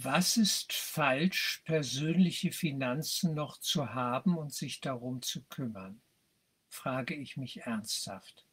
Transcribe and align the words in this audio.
Was 0.00 0.36
ist 0.36 0.72
falsch, 0.72 1.60
persönliche 1.64 2.52
Finanzen 2.52 3.34
noch 3.34 3.58
zu 3.58 3.94
haben 3.94 4.38
und 4.38 4.54
sich 4.54 4.80
darum 4.80 5.22
zu 5.22 5.42
kümmern? 5.46 6.00
frage 6.68 7.16
ich 7.16 7.36
mich 7.36 7.62
ernsthaft 7.62 8.46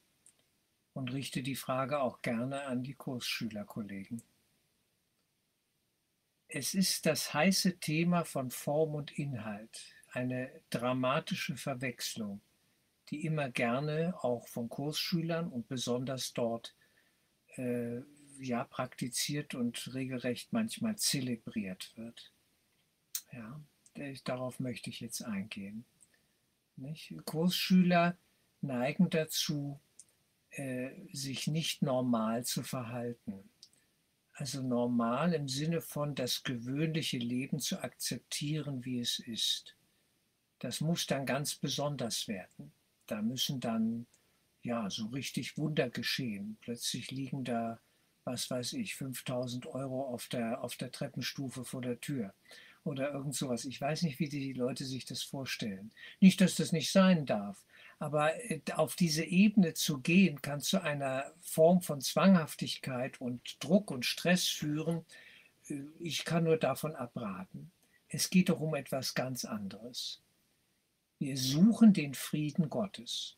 und 0.93 1.13
richte 1.13 1.43
die 1.43 1.55
Frage 1.55 1.99
auch 1.99 2.23
gerne 2.23 2.63
an 2.63 2.81
die 2.81 2.95
Kursschülerkollegen. 2.95 4.23
Es 6.47 6.73
ist 6.73 7.05
das 7.05 7.31
heiße 7.35 7.77
Thema 7.77 8.25
von 8.25 8.49
Form 8.49 8.95
und 8.95 9.11
Inhalt, 9.11 9.93
eine 10.13 10.49
dramatische 10.71 11.57
Verwechslung, 11.57 12.41
die 13.11 13.23
immer 13.23 13.51
gerne 13.51 14.15
auch 14.23 14.47
von 14.47 14.67
Kursschülern 14.67 15.49
und 15.49 15.67
besonders 15.67 16.33
dort 16.33 16.75
äh, 17.57 18.01
ja, 18.39 18.63
praktiziert 18.63 19.55
und 19.55 19.93
regelrecht 19.93 20.53
manchmal 20.53 20.97
zelebriert 20.97 21.93
wird. 21.95 22.31
Ja, 23.31 23.61
darauf 24.23 24.59
möchte 24.59 24.89
ich 24.89 24.99
jetzt 24.99 25.21
eingehen. 25.23 25.85
Nicht? 26.77 27.13
Kursschüler 27.25 28.17
neigen 28.61 29.09
dazu, 29.09 29.79
äh, 30.51 30.91
sich 31.13 31.47
nicht 31.47 31.81
normal 31.81 32.45
zu 32.45 32.63
verhalten. 32.63 33.49
Also 34.33 34.61
normal 34.61 35.33
im 35.33 35.47
Sinne 35.47 35.81
von 35.81 36.13
das 36.13 36.43
gewöhnliche 36.43 37.17
Leben 37.17 37.59
zu 37.59 37.81
akzeptieren, 37.81 38.83
wie 38.83 38.99
es 38.99 39.19
ist. 39.19 39.77
Das 40.59 40.81
muss 40.81 41.07
dann 41.07 41.25
ganz 41.25 41.55
besonders 41.55 42.27
werden. 42.27 42.73
Da 43.05 43.21
müssen 43.21 43.59
dann 43.61 44.07
ja 44.61 44.89
so 44.89 45.07
richtig 45.07 45.57
Wunder 45.57 45.89
geschehen. 45.89 46.57
Plötzlich 46.61 47.11
liegen 47.11 47.45
da 47.45 47.79
was 48.25 48.49
weiß 48.49 48.73
ich, 48.73 48.95
5000 48.95 49.67
Euro 49.67 50.03
auf 50.03 50.27
der, 50.27 50.63
auf 50.63 50.75
der 50.75 50.91
Treppenstufe 50.91 51.63
vor 51.63 51.81
der 51.81 52.01
Tür 52.01 52.33
oder 52.83 53.11
irgend 53.11 53.35
sowas. 53.35 53.65
Ich 53.65 53.81
weiß 53.81 54.03
nicht, 54.03 54.19
wie 54.19 54.29
die 54.29 54.53
Leute 54.53 54.85
sich 54.85 55.05
das 55.05 55.23
vorstellen. 55.23 55.91
Nicht, 56.19 56.41
dass 56.41 56.55
das 56.55 56.71
nicht 56.71 56.91
sein 56.91 57.25
darf, 57.25 57.65
aber 57.99 58.35
äh, 58.49 58.61
auf 58.73 58.95
diese 58.95 59.23
Ebene 59.23 59.73
zu 59.73 59.99
gehen, 59.99 60.41
kann 60.41 60.61
zu 60.61 60.81
einer 60.81 61.31
Form 61.41 61.81
von 61.81 62.01
Zwanghaftigkeit 62.01 63.19
und 63.21 63.63
Druck 63.63 63.91
und 63.91 64.05
Stress 64.05 64.47
führen. 64.47 65.05
Äh, 65.67 65.81
ich 65.99 66.25
kann 66.25 66.43
nur 66.43 66.57
davon 66.57 66.95
abraten. 66.95 67.71
Es 68.07 68.29
geht 68.29 68.49
doch 68.49 68.59
um 68.59 68.75
etwas 68.75 69.13
ganz 69.13 69.45
anderes. 69.45 70.21
Wir 71.17 71.37
suchen 71.37 71.93
den 71.93 72.13
Frieden 72.13 72.69
Gottes. 72.69 73.37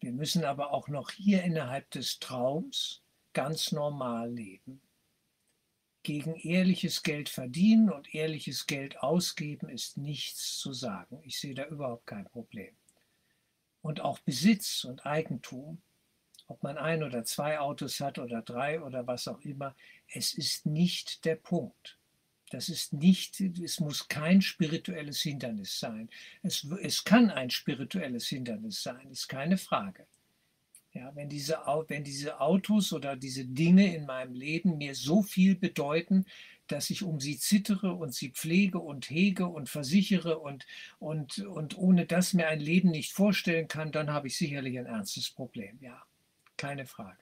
Wir 0.00 0.12
müssen 0.12 0.44
aber 0.44 0.72
auch 0.72 0.88
noch 0.88 1.10
hier 1.10 1.42
innerhalb 1.42 1.90
des 1.90 2.20
Traums 2.20 3.02
ganz 3.38 3.70
normal 3.70 4.32
leben. 4.32 4.80
Gegen 6.02 6.34
ehrliches 6.34 7.04
Geld 7.04 7.28
verdienen 7.28 7.88
und 7.88 8.12
ehrliches 8.12 8.66
Geld 8.66 8.98
ausgeben 8.98 9.68
ist 9.68 9.96
nichts 9.96 10.58
zu 10.58 10.72
sagen. 10.72 11.20
Ich 11.22 11.38
sehe 11.38 11.54
da 11.54 11.64
überhaupt 11.66 12.04
kein 12.08 12.24
Problem. 12.24 12.76
Und 13.80 14.00
auch 14.00 14.18
Besitz 14.18 14.82
und 14.82 15.06
Eigentum, 15.06 15.80
ob 16.48 16.64
man 16.64 16.78
ein 16.78 17.04
oder 17.04 17.24
zwei 17.24 17.60
Autos 17.60 18.00
hat 18.00 18.18
oder 18.18 18.42
drei 18.42 18.82
oder 18.82 19.06
was 19.06 19.28
auch 19.28 19.40
immer, 19.42 19.76
es 20.08 20.34
ist 20.34 20.66
nicht 20.66 21.24
der 21.24 21.36
Punkt. 21.36 21.96
Das 22.50 22.68
ist 22.68 22.92
nicht, 22.92 23.40
es 23.40 23.78
muss 23.78 24.08
kein 24.08 24.42
spirituelles 24.42 25.20
Hindernis 25.20 25.78
sein. 25.78 26.10
Es, 26.42 26.66
es 26.82 27.04
kann 27.04 27.30
ein 27.30 27.50
spirituelles 27.50 28.26
Hindernis 28.26 28.82
sein, 28.82 29.08
ist 29.12 29.28
keine 29.28 29.58
Frage. 29.58 30.08
Ja, 30.94 31.14
wenn, 31.14 31.28
diese, 31.28 31.58
wenn 31.88 32.02
diese 32.02 32.40
Autos 32.40 32.92
oder 32.92 33.14
diese 33.14 33.44
Dinge 33.44 33.94
in 33.94 34.06
meinem 34.06 34.34
Leben 34.34 34.78
mir 34.78 34.94
so 34.94 35.22
viel 35.22 35.54
bedeuten, 35.54 36.24
dass 36.66 36.90
ich 36.90 37.02
um 37.02 37.20
sie 37.20 37.38
zittere 37.38 37.92
und 37.92 38.14
sie 38.14 38.30
pflege 38.30 38.78
und 38.78 39.10
hege 39.10 39.46
und 39.46 39.68
versichere 39.68 40.38
und, 40.38 40.66
und, 40.98 41.38
und 41.40 41.76
ohne 41.76 42.06
das 42.06 42.34
mir 42.34 42.48
ein 42.48 42.60
Leben 42.60 42.90
nicht 42.90 43.12
vorstellen 43.12 43.68
kann, 43.68 43.92
dann 43.92 44.10
habe 44.12 44.28
ich 44.28 44.36
sicherlich 44.36 44.78
ein 44.78 44.86
ernstes 44.86 45.30
Problem. 45.30 45.78
Ja, 45.80 46.02
keine 46.56 46.86
Frage. 46.86 47.18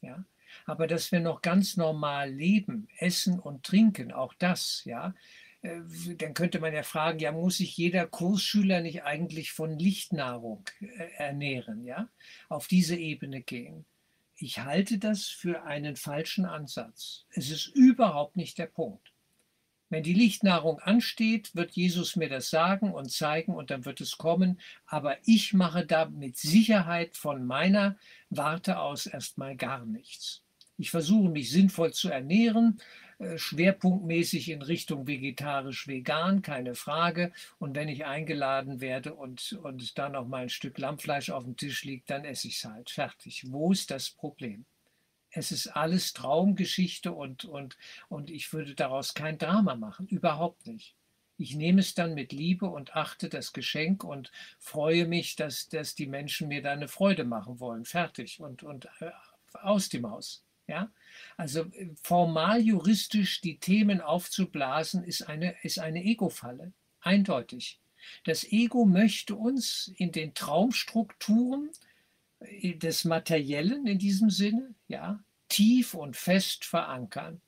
Ja. 0.00 0.24
Aber 0.66 0.86
dass 0.86 1.12
wir 1.12 1.20
noch 1.20 1.42
ganz 1.42 1.76
normal 1.76 2.30
leben, 2.30 2.88
essen 2.98 3.38
und 3.38 3.64
trinken, 3.64 4.12
auch 4.12 4.34
das, 4.34 4.82
ja, 4.84 5.14
dann 5.62 6.34
könnte 6.34 6.58
man 6.58 6.72
ja 6.72 6.82
fragen, 6.82 7.18
ja, 7.18 7.32
muss 7.32 7.58
sich 7.58 7.76
jeder 7.76 8.06
Kursschüler 8.06 8.80
nicht 8.80 9.04
eigentlich 9.04 9.52
von 9.52 9.78
Lichtnahrung 9.78 10.64
äh, 10.80 11.10
ernähren, 11.16 11.84
ja? 11.84 12.08
Auf 12.48 12.66
diese 12.66 12.96
Ebene 12.96 13.42
gehen. 13.42 13.84
Ich 14.36 14.60
halte 14.60 14.98
das 14.98 15.26
für 15.26 15.64
einen 15.64 15.96
falschen 15.96 16.46
Ansatz. 16.46 17.26
Es 17.30 17.50
ist 17.50 17.66
überhaupt 17.66 18.36
nicht 18.36 18.56
der 18.56 18.66
Punkt. 18.66 19.12
Wenn 19.90 20.02
die 20.02 20.14
Lichtnahrung 20.14 20.78
ansteht, 20.78 21.54
wird 21.54 21.72
Jesus 21.72 22.16
mir 22.16 22.28
das 22.28 22.48
sagen 22.48 22.92
und 22.92 23.10
zeigen 23.10 23.52
und 23.52 23.70
dann 23.70 23.84
wird 23.84 24.00
es 24.00 24.16
kommen. 24.16 24.60
Aber 24.86 25.16
ich 25.26 25.52
mache 25.52 25.84
da 25.84 26.06
mit 26.06 26.38
Sicherheit 26.38 27.16
von 27.16 27.44
meiner 27.44 27.98
Warte 28.30 28.78
aus 28.78 29.06
erstmal 29.06 29.56
gar 29.56 29.84
nichts. 29.84 30.42
Ich 30.78 30.90
versuche 30.90 31.28
mich 31.28 31.50
sinnvoll 31.50 31.92
zu 31.92 32.08
ernähren, 32.08 32.78
äh, 32.78 33.09
schwerpunktmäßig 33.36 34.50
in 34.50 34.62
Richtung 34.62 35.06
vegetarisch-vegan, 35.06 36.42
keine 36.42 36.74
Frage. 36.74 37.32
Und 37.58 37.76
wenn 37.76 37.88
ich 37.88 38.06
eingeladen 38.06 38.80
werde 38.80 39.14
und, 39.14 39.52
und 39.62 39.98
da 39.98 40.08
noch 40.08 40.26
mal 40.26 40.42
ein 40.42 40.48
Stück 40.48 40.78
Lammfleisch 40.78 41.30
auf 41.30 41.44
dem 41.44 41.56
Tisch 41.56 41.84
liegt, 41.84 42.10
dann 42.10 42.24
esse 42.24 42.48
ich 42.48 42.56
es 42.56 42.64
halt. 42.64 42.90
Fertig. 42.90 43.44
Wo 43.50 43.72
ist 43.72 43.90
das 43.90 44.10
Problem? 44.10 44.64
Es 45.30 45.52
ist 45.52 45.68
alles 45.68 46.12
Traumgeschichte 46.12 47.12
und, 47.12 47.44
und, 47.44 47.76
und 48.08 48.30
ich 48.30 48.52
würde 48.52 48.74
daraus 48.74 49.14
kein 49.14 49.38
Drama 49.38 49.76
machen. 49.76 50.08
Überhaupt 50.08 50.66
nicht. 50.66 50.96
Ich 51.36 51.54
nehme 51.54 51.80
es 51.80 51.94
dann 51.94 52.14
mit 52.14 52.32
Liebe 52.32 52.66
und 52.66 52.96
achte 52.96 53.28
das 53.28 53.52
Geschenk 53.52 54.02
und 54.04 54.30
freue 54.58 55.06
mich, 55.06 55.36
dass, 55.36 55.68
dass 55.68 55.94
die 55.94 56.06
Menschen 56.06 56.48
mir 56.48 56.62
da 56.62 56.72
eine 56.72 56.88
Freude 56.88 57.24
machen 57.24 57.60
wollen. 57.60 57.84
Fertig 57.84 58.40
und, 58.40 58.62
und 58.62 58.86
äh, 59.00 59.10
aus 59.52 59.88
die 59.88 60.00
Maus. 60.00 60.44
Ja? 60.70 60.90
Also 61.36 61.64
äh, 61.72 61.90
formal 62.02 62.60
juristisch 62.60 63.40
die 63.40 63.58
Themen 63.58 64.00
aufzublasen, 64.00 65.04
ist 65.04 65.22
eine, 65.22 65.56
ist 65.62 65.78
eine 65.78 66.04
Ego-Falle, 66.04 66.72
eindeutig. 67.00 67.80
Das 68.24 68.44
Ego 68.44 68.86
möchte 68.86 69.34
uns 69.34 69.92
in 69.96 70.12
den 70.12 70.32
Traumstrukturen 70.32 71.70
äh, 72.38 72.74
des 72.76 73.04
Materiellen 73.04 73.86
in 73.86 73.98
diesem 73.98 74.30
Sinne, 74.30 74.74
ja, 74.88 75.22
tief 75.48 75.94
und 75.94 76.16
fest 76.16 76.64
verankern. 76.64 77.40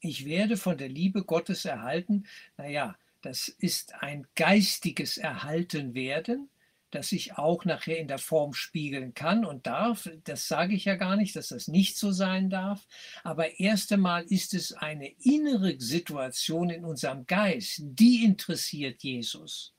Ich 0.00 0.24
werde 0.24 0.56
von 0.56 0.76
der 0.76 0.88
Liebe 0.88 1.24
Gottes 1.24 1.64
erhalten. 1.64 2.26
Naja, 2.56 2.96
das 3.20 3.48
ist 3.48 3.94
ein 3.94 4.26
geistiges 4.34 5.16
Erhaltenwerden, 5.16 6.50
das 6.94 7.08
sich 7.08 7.36
auch 7.36 7.64
nachher 7.64 7.98
in 7.98 8.08
der 8.08 8.18
Form 8.18 8.54
spiegeln 8.54 9.14
kann 9.14 9.44
und 9.44 9.66
darf. 9.66 10.08
Das 10.24 10.48
sage 10.48 10.74
ich 10.74 10.84
ja 10.84 10.96
gar 10.96 11.16
nicht, 11.16 11.36
dass 11.36 11.48
das 11.48 11.68
nicht 11.68 11.96
so 11.96 12.12
sein 12.12 12.50
darf. 12.50 12.86
Aber 13.22 13.58
erst 13.58 13.92
einmal 13.92 14.24
ist 14.24 14.54
es 14.54 14.72
eine 14.72 15.08
innere 15.22 15.78
Situation 15.80 16.70
in 16.70 16.84
unserem 16.84 17.26
Geist, 17.26 17.80
die 17.82 18.24
interessiert 18.24 19.02
Jesus. 19.02 19.74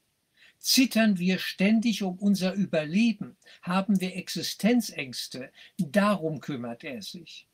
Zittern 0.60 1.20
wir 1.20 1.38
ständig 1.38 2.02
um 2.02 2.18
unser 2.18 2.54
Überleben? 2.54 3.38
Haben 3.62 4.02
wir 4.02 4.16
Existenzängste? 4.16 5.52
Darum 5.78 6.40
kümmert 6.40 6.84
er 6.84 7.02
sich 7.02 7.48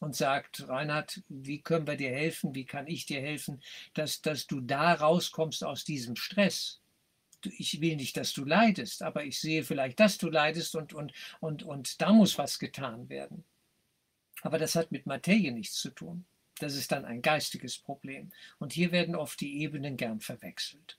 und 0.00 0.16
sagt, 0.16 0.68
Reinhard, 0.68 1.22
wie 1.28 1.62
können 1.62 1.86
wir 1.86 1.96
dir 1.96 2.10
helfen? 2.10 2.54
Wie 2.54 2.64
kann 2.64 2.86
ich 2.86 3.06
dir 3.06 3.20
helfen, 3.20 3.62
dass, 3.94 4.20
dass 4.20 4.46
du 4.46 4.60
da 4.60 4.94
rauskommst 4.94 5.64
aus 5.64 5.84
diesem 5.84 6.16
Stress? 6.16 6.79
Ich 7.46 7.80
will 7.80 7.96
nicht, 7.96 8.16
dass 8.16 8.32
du 8.32 8.44
leidest, 8.44 9.02
aber 9.02 9.24
ich 9.24 9.40
sehe 9.40 9.64
vielleicht, 9.64 10.00
dass 10.00 10.18
du 10.18 10.28
leidest 10.28 10.74
und, 10.74 10.92
und, 10.92 11.12
und, 11.40 11.62
und 11.62 12.00
da 12.00 12.12
muss 12.12 12.38
was 12.38 12.58
getan 12.58 13.08
werden. 13.08 13.44
Aber 14.42 14.58
das 14.58 14.74
hat 14.74 14.90
mit 14.90 15.06
Materie 15.06 15.52
nichts 15.52 15.74
zu 15.76 15.90
tun. 15.90 16.24
Das 16.58 16.74
ist 16.74 16.92
dann 16.92 17.04
ein 17.04 17.22
geistiges 17.22 17.78
Problem. 17.78 18.30
Und 18.58 18.72
hier 18.72 18.92
werden 18.92 19.14
oft 19.14 19.40
die 19.40 19.60
Ebenen 19.60 19.96
gern 19.96 20.20
verwechselt. 20.20 20.98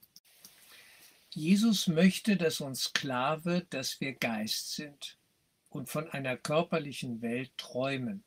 Jesus 1.34 1.88
möchte, 1.88 2.36
dass 2.36 2.62
uns 2.62 2.94
klar 2.94 3.46
wird, 3.46 3.74
dass 3.74 4.02
wir 4.02 4.14
Geist 4.14 4.74
sind 4.74 5.18
und 5.70 5.90
von 5.90 6.10
einer 6.10 6.36
körperlichen 6.36 7.22
Welt 7.22 7.52
träumen. 7.58 8.24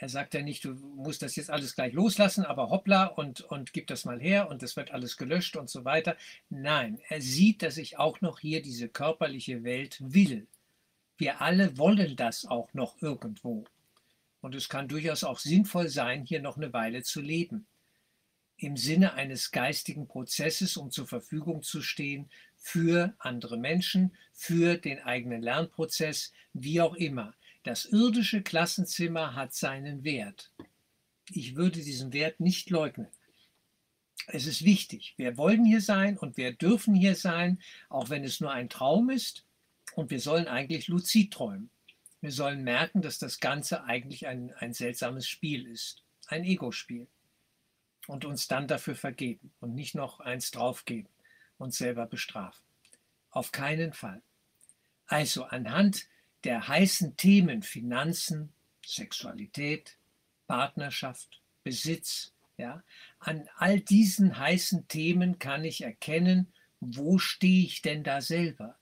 Er 0.00 0.08
sagt 0.08 0.34
ja 0.34 0.42
nicht, 0.42 0.64
du 0.64 0.74
musst 0.74 1.22
das 1.22 1.34
jetzt 1.34 1.50
alles 1.50 1.74
gleich 1.74 1.92
loslassen, 1.92 2.44
aber 2.44 2.70
hoppla 2.70 3.06
und, 3.06 3.40
und 3.40 3.72
gib 3.72 3.88
das 3.88 4.04
mal 4.04 4.20
her 4.20 4.48
und 4.48 4.62
es 4.62 4.76
wird 4.76 4.92
alles 4.92 5.16
gelöscht 5.16 5.56
und 5.56 5.68
so 5.68 5.84
weiter. 5.84 6.16
Nein, 6.50 7.00
er 7.08 7.20
sieht, 7.20 7.62
dass 7.62 7.76
ich 7.76 7.98
auch 7.98 8.20
noch 8.20 8.38
hier 8.38 8.62
diese 8.62 8.88
körperliche 8.88 9.64
Welt 9.64 9.98
will. 10.00 10.46
Wir 11.16 11.40
alle 11.40 11.76
wollen 11.78 12.14
das 12.14 12.46
auch 12.46 12.72
noch 12.74 13.02
irgendwo. 13.02 13.64
Und 14.40 14.54
es 14.54 14.68
kann 14.68 14.86
durchaus 14.86 15.24
auch 15.24 15.40
sinnvoll 15.40 15.88
sein, 15.88 16.24
hier 16.24 16.40
noch 16.40 16.56
eine 16.56 16.72
Weile 16.72 17.02
zu 17.02 17.20
leben. 17.20 17.66
Im 18.56 18.76
Sinne 18.76 19.14
eines 19.14 19.50
geistigen 19.50 20.06
Prozesses, 20.06 20.76
um 20.76 20.92
zur 20.92 21.08
Verfügung 21.08 21.62
zu 21.62 21.82
stehen 21.82 22.30
für 22.56 23.14
andere 23.18 23.56
Menschen, 23.56 24.14
für 24.32 24.76
den 24.76 25.00
eigenen 25.00 25.42
Lernprozess, 25.42 26.32
wie 26.52 26.80
auch 26.80 26.94
immer. 26.94 27.34
Das 27.68 27.84
irdische 27.84 28.40
Klassenzimmer 28.40 29.34
hat 29.34 29.52
seinen 29.52 30.02
Wert. 30.02 30.50
Ich 31.28 31.54
würde 31.54 31.82
diesen 31.82 32.14
Wert 32.14 32.40
nicht 32.40 32.70
leugnen. 32.70 33.08
Es 34.26 34.46
ist 34.46 34.64
wichtig. 34.64 35.12
Wir 35.18 35.36
wollen 35.36 35.66
hier 35.66 35.82
sein 35.82 36.16
und 36.16 36.38
wir 36.38 36.54
dürfen 36.54 36.94
hier 36.94 37.14
sein, 37.14 37.60
auch 37.90 38.08
wenn 38.08 38.24
es 38.24 38.40
nur 38.40 38.52
ein 38.52 38.70
Traum 38.70 39.10
ist. 39.10 39.44
Und 39.94 40.08
wir 40.08 40.18
sollen 40.18 40.48
eigentlich 40.48 40.88
luzid 40.88 41.30
träumen. 41.30 41.68
Wir 42.22 42.32
sollen 42.32 42.64
merken, 42.64 43.02
dass 43.02 43.18
das 43.18 43.38
Ganze 43.38 43.84
eigentlich 43.84 44.26
ein, 44.26 44.50
ein 44.54 44.72
seltsames 44.72 45.28
Spiel 45.28 45.66
ist. 45.66 46.02
Ein 46.26 46.44
Ego-Spiel. 46.44 47.06
Und 48.06 48.24
uns 48.24 48.48
dann 48.48 48.66
dafür 48.66 48.94
vergeben 48.94 49.52
und 49.60 49.74
nicht 49.74 49.94
noch 49.94 50.20
eins 50.20 50.52
draufgeben, 50.52 51.12
uns 51.58 51.76
selber 51.76 52.06
bestrafen. 52.06 52.64
Auf 53.28 53.52
keinen 53.52 53.92
Fall. 53.92 54.22
Also 55.04 55.44
anhand 55.44 56.08
der 56.44 56.68
heißen 56.68 57.16
Themen 57.16 57.62
Finanzen, 57.62 58.52
Sexualität, 58.84 59.98
Partnerschaft, 60.46 61.42
Besitz, 61.62 62.32
ja, 62.56 62.82
an 63.18 63.48
all 63.56 63.80
diesen 63.80 64.38
heißen 64.38 64.88
Themen 64.88 65.38
kann 65.38 65.64
ich 65.64 65.82
erkennen, 65.82 66.52
wo 66.80 67.18
stehe 67.18 67.64
ich 67.64 67.82
denn 67.82 68.02
da 68.02 68.20
selber? 68.20 68.78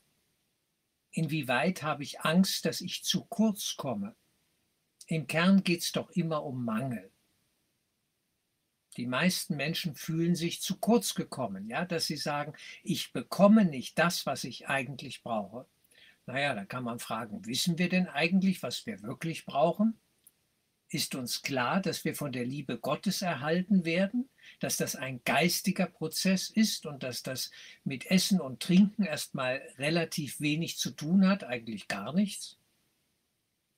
Inwieweit 1.11 1.83
habe 1.83 2.03
ich 2.03 2.21
Angst, 2.21 2.65
dass 2.65 2.81
ich 2.81 3.05
zu 3.05 3.25
kurz 3.25 3.77
komme? 3.77 4.15
Im 5.07 5.27
Kern 5.27 5.63
geht 5.63 5.83
es 5.83 5.93
doch 5.93 6.11
immer 6.11 6.45
um 6.45 6.65
Mangel. 6.65 7.11
Die 8.97 9.07
meisten 9.07 9.57
Menschen 9.57 9.95
fühlen 9.95 10.35
sich 10.35 10.63
zu 10.63 10.79
kurz 10.79 11.15
gekommen, 11.15 11.69
ja, 11.69 11.85
dass 11.85 12.07
sie 12.07 12.17
sagen, 12.17 12.55
ich 12.83 13.13
bekomme 13.13 13.65
nicht 13.65 13.99
das, 13.99 14.25
was 14.25 14.45
ich 14.45 14.69
eigentlich 14.69 15.23
brauche. 15.23 15.67
Naja, 16.27 16.55
da 16.55 16.65
kann 16.65 16.85
man 16.85 16.99
fragen, 16.99 17.47
wissen 17.47 17.79
wir 17.79 17.89
denn 17.89 18.09
eigentlich, 18.09 18.63
was 18.63 18.85
wir 18.85 19.03
wirklich 19.03 19.47
brauchen? 19.47 20.01
Ist 20.89 21.15
uns 21.15 21.43
klar, 21.43 21.81
dass 21.81 22.05
wir 22.05 22.15
von 22.15 22.33
der 22.33 22.45
Liebe 22.45 22.79
Gottes 22.79 23.23
erhalten 23.23 23.85
werden, 23.85 24.29
dass 24.61 24.77
das 24.77 24.95
ein 24.95 25.23
geistiger 25.25 25.87
Prozess 25.87 26.51
ist 26.51 26.87
und 26.87 27.03
dass 27.03 27.23
das 27.23 27.51
mit 27.85 28.11
Essen 28.11 28.41
und 28.41 28.61
Trinken 28.61 29.05
erstmal 29.05 29.63
relativ 29.79 30.41
wenig 30.41 30.79
zu 30.79 30.91
tun 30.91 31.29
hat, 31.29 31.45
eigentlich 31.45 31.89
gar 31.89 32.13
nichts? 32.13 32.59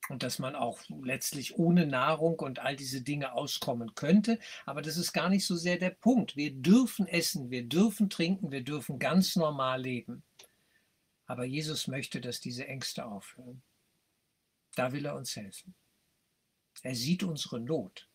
und 0.09 0.23
dass 0.23 0.39
man 0.39 0.55
auch 0.55 0.79
letztlich 1.03 1.57
ohne 1.57 1.85
Nahrung 1.85 2.39
und 2.39 2.59
all 2.59 2.75
diese 2.75 3.01
Dinge 3.01 3.33
auskommen 3.33 3.93
könnte. 3.95 4.39
Aber 4.65 4.81
das 4.81 4.97
ist 4.97 5.13
gar 5.13 5.29
nicht 5.29 5.45
so 5.45 5.55
sehr 5.55 5.77
der 5.77 5.91
Punkt. 5.91 6.35
Wir 6.35 6.51
dürfen 6.51 7.07
essen, 7.07 7.51
wir 7.51 7.63
dürfen 7.63 8.09
trinken, 8.09 8.51
wir 8.51 8.63
dürfen 8.63 8.99
ganz 8.99 9.35
normal 9.35 9.81
leben. 9.81 10.23
Aber 11.29 11.45
Jesus 11.45 11.87
möchte, 11.87 12.21
dass 12.21 12.39
diese 12.39 12.65
Ängste 12.65 13.05
aufhören. 13.05 13.61
Da 14.73 14.91
will 14.93 15.05
er 15.05 15.15
uns 15.15 15.35
helfen. 15.35 15.75
Er 16.81 16.95
sieht 16.95 17.21
unsere 17.21 17.59
Not 17.59 18.09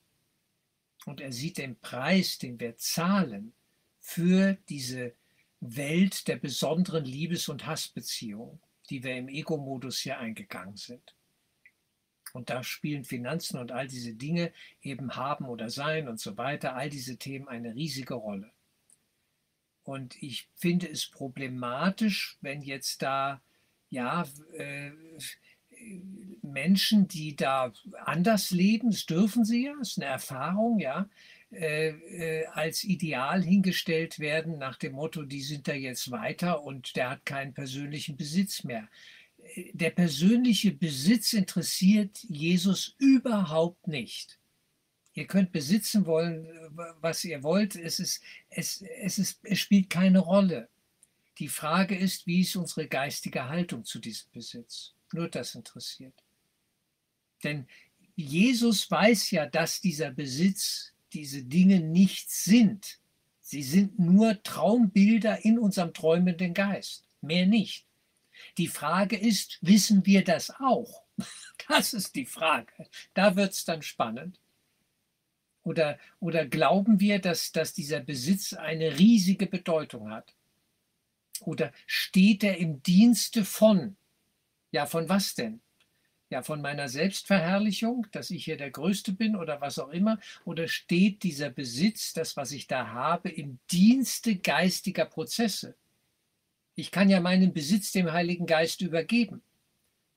und 1.06 1.20
er 1.20 1.30
sieht 1.30 1.58
den 1.58 1.78
Preis, 1.78 2.38
den 2.38 2.58
wir 2.58 2.76
zahlen 2.76 3.54
für 4.00 4.54
diese 4.68 5.14
Welt 5.60 6.26
der 6.26 6.36
besonderen 6.36 7.04
Liebes- 7.04 7.48
und 7.48 7.66
Hassbeziehungen, 7.66 8.60
die 8.90 9.04
wir 9.04 9.16
im 9.16 9.28
Ego-Modus 9.28 10.00
hier 10.00 10.18
eingegangen 10.18 10.76
sind. 10.76 11.14
Und 12.32 12.50
da 12.50 12.64
spielen 12.64 13.04
Finanzen 13.04 13.60
und 13.60 13.70
all 13.70 13.86
diese 13.86 14.14
Dinge 14.14 14.52
eben 14.82 15.14
haben 15.14 15.44
oder 15.44 15.70
sein 15.70 16.08
und 16.08 16.18
so 16.18 16.36
weiter, 16.36 16.74
all 16.74 16.90
diese 16.90 17.16
Themen 17.16 17.46
eine 17.46 17.76
riesige 17.76 18.14
Rolle. 18.14 18.52
Und 19.84 20.20
ich 20.22 20.48
finde 20.54 20.88
es 20.88 21.06
problematisch, 21.06 22.38
wenn 22.40 22.62
jetzt 22.62 23.02
da, 23.02 23.40
ja, 23.90 24.26
äh, 24.56 24.90
Menschen, 26.42 27.08
die 27.08 27.36
da 27.36 27.72
anders 28.04 28.50
leben, 28.50 28.90
das 28.90 29.06
dürfen 29.06 29.44
sie 29.44 29.66
ja, 29.66 29.74
das 29.78 29.90
ist 29.90 29.98
eine 29.98 30.10
Erfahrung, 30.10 30.78
ja, 30.78 31.08
äh, 31.52 31.90
äh, 31.90 32.46
als 32.46 32.84
Ideal 32.84 33.42
hingestellt 33.42 34.18
werden 34.18 34.58
nach 34.58 34.76
dem 34.76 34.94
Motto, 34.94 35.22
die 35.24 35.42
sind 35.42 35.68
da 35.68 35.74
jetzt 35.74 36.10
weiter 36.10 36.62
und 36.62 36.96
der 36.96 37.10
hat 37.10 37.26
keinen 37.26 37.54
persönlichen 37.54 38.16
Besitz 38.16 38.64
mehr 38.64 38.88
der 39.72 39.90
persönliche 39.90 40.72
Besitz 40.72 41.32
interessiert 41.32 42.18
Jesus 42.22 42.94
überhaupt 42.98 43.86
nicht. 43.86 44.38
Ihr 45.14 45.26
könnt 45.26 45.52
besitzen 45.52 46.06
wollen, 46.06 46.46
was 47.00 47.24
ihr 47.24 47.42
wollt. 47.44 47.76
Es, 47.76 48.00
ist, 48.00 48.20
es, 48.50 48.82
es, 48.82 49.18
ist, 49.18 49.38
es 49.44 49.60
spielt 49.60 49.88
keine 49.88 50.18
Rolle. 50.18 50.68
Die 51.38 51.48
Frage 51.48 51.96
ist, 51.96 52.26
wie 52.26 52.40
ist 52.40 52.56
unsere 52.56 52.88
geistige 52.88 53.48
Haltung 53.48 53.84
zu 53.84 54.00
diesem 54.00 54.30
Besitz? 54.32 54.92
Nur 55.12 55.28
das 55.28 55.54
interessiert. 55.54 56.14
Denn 57.44 57.66
Jesus 58.16 58.90
weiß 58.90 59.30
ja, 59.30 59.46
dass 59.46 59.80
dieser 59.80 60.10
Besitz, 60.10 60.92
diese 61.12 61.44
Dinge 61.44 61.80
nichts 61.80 62.44
sind. 62.44 62.98
Sie 63.40 63.62
sind 63.62 63.98
nur 63.98 64.42
Traumbilder 64.42 65.44
in 65.44 65.58
unserem 65.58 65.92
träumenden 65.92 66.54
Geist. 66.54 67.06
Mehr 67.20 67.46
nicht. 67.46 67.86
Die 68.58 68.68
Frage 68.68 69.16
ist, 69.16 69.58
wissen 69.60 70.04
wir 70.06 70.24
das 70.24 70.50
auch? 70.50 71.04
Das 71.68 71.94
ist 71.94 72.14
die 72.14 72.26
Frage. 72.26 72.90
Da 73.14 73.36
wird 73.36 73.52
es 73.52 73.64
dann 73.64 73.80
spannend. 73.80 74.38
Oder, 75.64 75.98
oder 76.20 76.46
glauben 76.46 77.00
wir, 77.00 77.18
dass, 77.18 77.50
dass 77.50 77.72
dieser 77.72 78.00
Besitz 78.00 78.52
eine 78.52 78.98
riesige 78.98 79.46
Bedeutung 79.46 80.10
hat? 80.10 80.34
Oder 81.40 81.72
steht 81.86 82.44
er 82.44 82.58
im 82.58 82.82
Dienste 82.82 83.44
von? 83.44 83.96
Ja, 84.70 84.86
von 84.86 85.08
was 85.08 85.34
denn? 85.34 85.60
Ja, 86.30 86.42
von 86.42 86.60
meiner 86.60 86.88
Selbstverherrlichung, 86.88 88.06
dass 88.12 88.30
ich 88.30 88.44
hier 88.44 88.56
der 88.56 88.70
Größte 88.70 89.12
bin 89.12 89.36
oder 89.36 89.60
was 89.60 89.78
auch 89.78 89.90
immer? 89.90 90.18
Oder 90.44 90.68
steht 90.68 91.22
dieser 91.22 91.50
Besitz, 91.50 92.12
das, 92.12 92.36
was 92.36 92.52
ich 92.52 92.66
da 92.66 92.88
habe, 92.88 93.30
im 93.30 93.58
Dienste 93.70 94.36
geistiger 94.36 95.06
Prozesse? 95.06 95.76
Ich 96.74 96.90
kann 96.90 97.08
ja 97.08 97.20
meinen 97.20 97.52
Besitz 97.52 97.92
dem 97.92 98.12
Heiligen 98.12 98.46
Geist 98.46 98.80
übergeben 98.80 99.42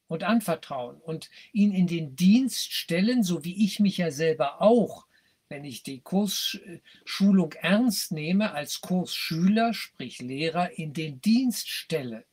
und 0.08 0.24
anvertrauen 0.24 0.98
und 0.98 1.30
ihn 1.52 1.72
in 1.72 1.88
den 1.88 2.16
Dienst 2.16 2.74
stellen, 2.74 3.24
so 3.24 3.44
wie 3.44 3.64
ich 3.64 3.80
mich 3.80 3.98
ja 3.98 4.10
selber 4.10 4.62
auch, 4.62 5.07
wenn 5.50 5.64
ich 5.64 5.84
die 5.84 6.02
Kursschulung 6.02 7.54
ernst 7.54 8.12
nehme, 8.12 8.52
als 8.52 8.82
Kursschüler, 8.82 9.74
sprich 9.74 10.20
Lehrer, 10.20 10.78
in 10.78 10.94
den 10.94 11.22
Dienst 11.22 11.70
stelle 11.70 12.26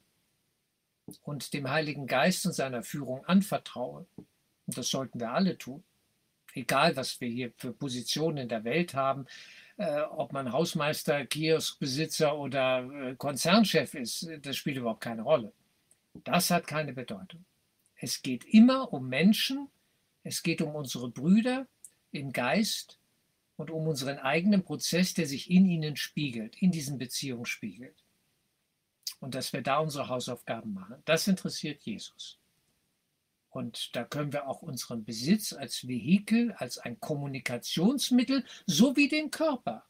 und 1.22 1.52
dem 1.52 1.70
Heiligen 1.70 2.06
Geist 2.06 2.46
und 2.46 2.52
seiner 2.52 2.82
Führung 2.82 3.25
anvertraue. 3.26 4.06
Und 4.66 4.78
das 4.78 4.88
sollten 4.88 5.20
wir 5.20 5.31
alle 5.31 5.58
tun. 5.58 5.84
Egal, 6.55 6.96
was 6.96 7.20
wir 7.20 7.28
hier 7.28 7.52
für 7.56 7.72
Positionen 7.72 8.38
in 8.38 8.49
der 8.49 8.64
Welt 8.64 8.94
haben, 8.94 9.26
äh, 9.76 10.00
ob 10.02 10.32
man 10.32 10.53
Hausmeister, 10.53 11.27
Kioskbesitzer 11.27 12.36
oder 12.38 12.84
äh, 12.84 13.17
Konzernchef 13.17 13.94
ist, 13.94 14.29
das 14.43 14.56
spielt 14.56 14.77
überhaupt 14.77 15.03
keine 15.03 15.22
Rolle. 15.22 15.53
Das 16.22 16.50
hat 16.50 16.67
keine 16.67 16.93
Bedeutung. 16.93 17.44
Es 17.96 18.22
geht 18.22 18.44
immer 18.44 18.93
um 18.93 19.08
Menschen, 19.08 19.69
es 20.22 20.43
geht 20.43 20.62
um 20.62 20.74
unsere 20.74 21.10
Brüder 21.10 21.67
im 22.12 22.32
Geist 22.32 22.98
und 23.56 23.70
um 23.70 23.87
unseren 23.87 24.19
eigenen 24.19 24.65
Prozess, 24.65 25.15
der 25.15 25.27
sich 25.27 25.51
in 25.51 25.67
ihnen 25.67 25.96
spiegelt, 25.96 26.56
in 26.61 26.70
diesen 26.70 26.99
Beziehungen 26.99 27.46
spiegelt. 27.46 28.05
Und 29.20 29.34
dass 29.34 29.53
wir 29.53 29.63
da 29.63 29.79
unsere 29.79 30.08
Hausaufgaben 30.08 30.75
machen. 30.75 31.03
Das 31.05 31.29
interessiert 31.29 31.82
Jesus. 31.82 32.39
Und 33.49 33.94
da 33.94 34.05
können 34.05 34.32
wir 34.32 34.49
auch 34.49 34.63
unseren 34.63 35.05
Besitz 35.05 35.53
als 35.53 35.87
Vehikel, 35.87 36.53
als 36.55 36.79
ein 36.79 36.99
Kommunikationsmittel, 36.99 38.44
sowie 38.67 39.08
den 39.08 39.31
Körper, 39.31 39.87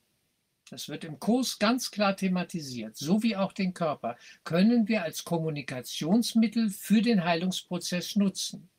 das 0.71 0.88
wird 0.88 1.04
im 1.04 1.21
Kurs 1.21 1.59
ganz 1.59 1.90
klar 1.90 2.16
thematisiert, 2.16 2.97
sowie 2.97 3.37
auch 3.37 3.52
den 3.52 3.75
Körper, 3.75 4.16
können 4.44 4.88
wir 4.88 5.02
als 5.02 5.25
Kommunikationsmittel 5.25 6.71
für 6.71 7.02
den 7.02 7.25
Heilungsprozess 7.25 8.16
nutzen. 8.16 8.71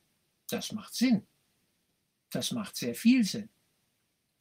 Das 0.50 0.72
macht 0.72 0.94
Sinn. 0.96 1.28
Das 2.32 2.52
macht 2.52 2.76
sehr 2.76 2.96
viel 2.96 3.24
Sinn. 3.24 3.50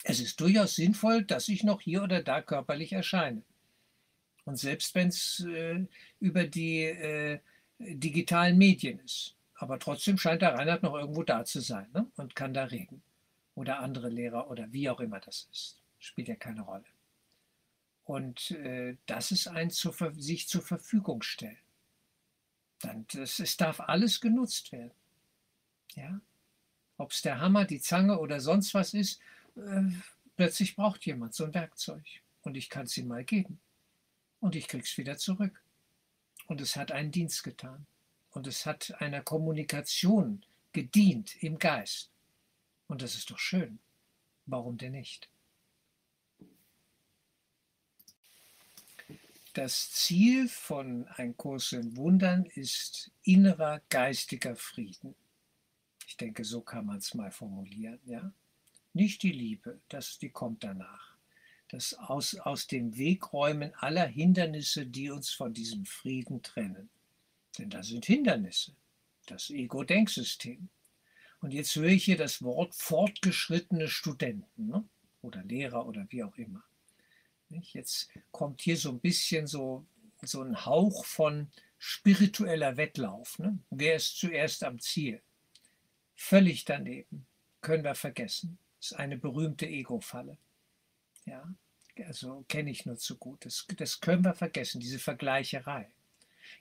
Es 0.04 0.20
ist 0.20 0.38
durchaus 0.40 0.76
sinnvoll, 0.76 1.24
dass 1.24 1.48
ich 1.48 1.64
noch 1.64 1.80
hier 1.80 2.02
oder 2.02 2.22
da 2.22 2.42
körperlich 2.42 2.92
erscheine. 2.92 3.42
Und 4.44 4.58
selbst 4.58 4.94
wenn 4.94 5.08
es 5.08 5.40
äh, 5.40 5.86
über 6.20 6.44
die 6.44 6.82
äh, 6.82 7.40
digitalen 7.78 8.58
Medien 8.58 9.00
ist. 9.00 9.34
Aber 9.54 9.78
trotzdem 9.78 10.18
scheint 10.18 10.42
der 10.42 10.54
Reinhard 10.54 10.82
noch 10.82 10.94
irgendwo 10.94 11.22
da 11.22 11.44
zu 11.46 11.60
sein 11.60 11.88
ne? 11.94 12.06
und 12.16 12.36
kann 12.36 12.52
da 12.52 12.64
reden. 12.64 13.02
Oder 13.54 13.78
andere 13.80 14.10
Lehrer 14.10 14.50
oder 14.50 14.70
wie 14.72 14.90
auch 14.90 15.00
immer 15.00 15.20
das 15.20 15.48
ist. 15.50 15.80
Spielt 15.98 16.28
ja 16.28 16.36
keine 16.36 16.62
Rolle. 16.62 16.84
Und 18.04 18.50
äh, 18.50 18.96
das 19.06 19.30
ist 19.30 19.48
ein 19.48 19.70
zu, 19.70 19.90
sich 20.18 20.48
zur 20.48 20.60
Verfügung 20.60 21.22
stellen. 21.22 21.56
Dann, 22.80 23.06
das, 23.14 23.38
es 23.38 23.56
darf 23.56 23.80
alles 23.80 24.20
genutzt 24.20 24.70
werden. 24.72 24.92
Ja? 25.94 26.20
Ob 26.98 27.12
es 27.12 27.22
der 27.22 27.40
Hammer, 27.40 27.64
die 27.64 27.80
Zange 27.80 28.18
oder 28.18 28.40
sonst 28.40 28.74
was 28.74 28.92
ist, 28.92 29.20
äh, 29.56 29.82
plötzlich 30.36 30.76
braucht 30.76 31.04
jemand 31.06 31.34
so 31.34 31.44
ein 31.44 31.54
Werkzeug. 31.54 32.04
Und 32.42 32.56
ich 32.56 32.68
kann 32.68 32.86
es 32.86 32.96
ihm 32.96 33.08
mal 33.08 33.24
geben. 33.24 33.60
Und 34.40 34.54
ich 34.54 34.68
krieg's 34.68 34.98
wieder 34.98 35.16
zurück. 35.16 35.62
Und 36.46 36.60
es 36.60 36.76
hat 36.76 36.92
einen 36.92 37.10
Dienst 37.10 37.42
getan 37.42 37.86
und 38.34 38.46
es 38.46 38.66
hat 38.66 39.00
einer 39.00 39.22
Kommunikation 39.22 40.44
gedient 40.72 41.42
im 41.42 41.58
Geist. 41.58 42.10
Und 42.86 43.00
das 43.00 43.14
ist 43.14 43.30
doch 43.30 43.38
schön. 43.38 43.78
Warum 44.46 44.76
denn 44.76 44.92
nicht? 44.92 45.30
Das 49.54 49.92
Ziel 49.92 50.48
von 50.48 51.06
Ein 51.08 51.36
Kurs 51.36 51.72
in 51.72 51.96
Wundern 51.96 52.44
ist 52.44 53.12
innerer 53.22 53.80
geistiger 53.88 54.56
Frieden. 54.56 55.14
Ich 56.08 56.16
denke, 56.16 56.44
so 56.44 56.60
kann 56.60 56.86
man 56.86 56.98
es 56.98 57.14
mal 57.14 57.30
formulieren. 57.30 58.00
Ja? 58.04 58.32
Nicht 58.94 59.24
die 59.24 59.32
Liebe, 59.32 59.80
das, 59.88 60.18
die 60.18 60.30
kommt 60.30 60.62
danach. 60.62 61.16
Das 61.68 61.94
aus, 61.94 62.36
aus 62.36 62.68
dem 62.68 62.96
Wegräumen 62.96 63.74
aller 63.74 64.06
Hindernisse, 64.06 64.86
die 64.86 65.10
uns 65.10 65.30
von 65.30 65.52
diesem 65.52 65.84
Frieden 65.84 66.42
trennen. 66.42 66.88
Denn 67.58 67.70
das 67.70 67.88
sind 67.88 68.06
Hindernisse, 68.06 68.76
das 69.26 69.50
Ego-Denksystem. 69.50 70.68
Und 71.40 71.52
jetzt 71.52 71.74
höre 71.74 71.88
ich 71.88 72.04
hier 72.04 72.16
das 72.16 72.40
Wort 72.42 72.74
fortgeschrittene 72.76 73.88
Studenten 73.88 74.68
ne? 74.68 74.84
oder 75.22 75.42
Lehrer 75.42 75.86
oder 75.86 76.06
wie 76.10 76.22
auch 76.22 76.36
immer. 76.36 76.62
Jetzt 77.48 78.10
kommt 78.30 78.62
hier 78.62 78.76
so 78.76 78.90
ein 78.90 79.00
bisschen 79.00 79.48
so, 79.48 79.84
so 80.22 80.40
ein 80.40 80.64
Hauch 80.64 81.04
von 81.04 81.50
spiritueller 81.78 82.76
Wettlauf. 82.76 83.40
Ne? 83.40 83.58
Wer 83.70 83.96
ist 83.96 84.18
zuerst 84.18 84.62
am 84.62 84.78
Ziel? 84.78 85.20
Völlig 86.14 86.64
daneben. 86.64 87.26
Können 87.60 87.84
wir 87.84 87.96
vergessen. 87.96 88.58
Ist 88.84 88.96
eine 88.96 89.16
berühmte 89.16 89.66
Ego-Falle. 89.66 90.36
Ja, 91.24 91.48
also 92.04 92.44
kenne 92.48 92.70
ich 92.70 92.84
nur 92.84 92.98
zu 92.98 93.16
gut. 93.16 93.46
Das, 93.46 93.66
das 93.78 93.98
können 93.98 94.22
wir 94.22 94.34
vergessen, 94.34 94.78
diese 94.78 94.98
Vergleicherei. 94.98 95.90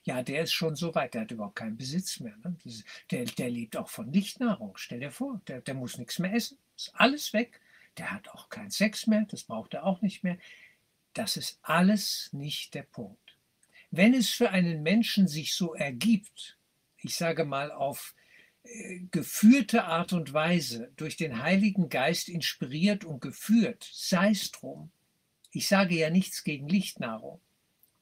Ja, 0.04 0.22
der 0.22 0.44
ist 0.44 0.54
schon 0.54 0.74
so 0.74 0.94
weit, 0.94 1.12
der 1.12 1.20
hat 1.20 1.32
überhaupt 1.32 1.56
keinen 1.56 1.76
Besitz 1.76 2.20
mehr. 2.20 2.34
Ne? 2.38 2.56
Der, 3.10 3.26
der 3.26 3.50
lebt 3.50 3.76
auch 3.76 3.90
von 3.90 4.08
Nichtnahrung. 4.08 4.78
Stell 4.78 5.00
dir 5.00 5.10
vor, 5.10 5.42
der, 5.48 5.60
der 5.60 5.74
muss 5.74 5.98
nichts 5.98 6.18
mehr 6.18 6.32
essen. 6.32 6.56
Ist 6.74 6.94
alles 6.94 7.34
weg. 7.34 7.60
Der 7.98 8.10
hat 8.10 8.26
auch 8.30 8.48
keinen 8.48 8.70
Sex 8.70 9.06
mehr, 9.06 9.26
das 9.28 9.42
braucht 9.42 9.74
er 9.74 9.84
auch 9.84 10.00
nicht 10.00 10.24
mehr. 10.24 10.38
Das 11.12 11.36
ist 11.36 11.58
alles 11.60 12.30
nicht 12.32 12.72
der 12.72 12.84
Punkt. 12.84 13.36
Wenn 13.90 14.14
es 14.14 14.30
für 14.30 14.48
einen 14.48 14.82
Menschen 14.82 15.28
sich 15.28 15.54
so 15.54 15.74
ergibt, 15.74 16.56
ich 16.96 17.16
sage 17.16 17.44
mal 17.44 17.70
auf 17.70 18.14
geführte 19.10 19.84
Art 19.84 20.12
und 20.12 20.32
Weise, 20.32 20.90
durch 20.96 21.16
den 21.16 21.42
Heiligen 21.42 21.88
Geist 21.88 22.28
inspiriert 22.28 23.04
und 23.04 23.20
geführt, 23.20 23.88
sei 23.92 24.30
es 24.30 24.50
drum. 24.50 24.90
Ich 25.52 25.68
sage 25.68 25.94
ja 25.94 26.10
nichts 26.10 26.44
gegen 26.44 26.68
Lichtnahrung 26.68 27.40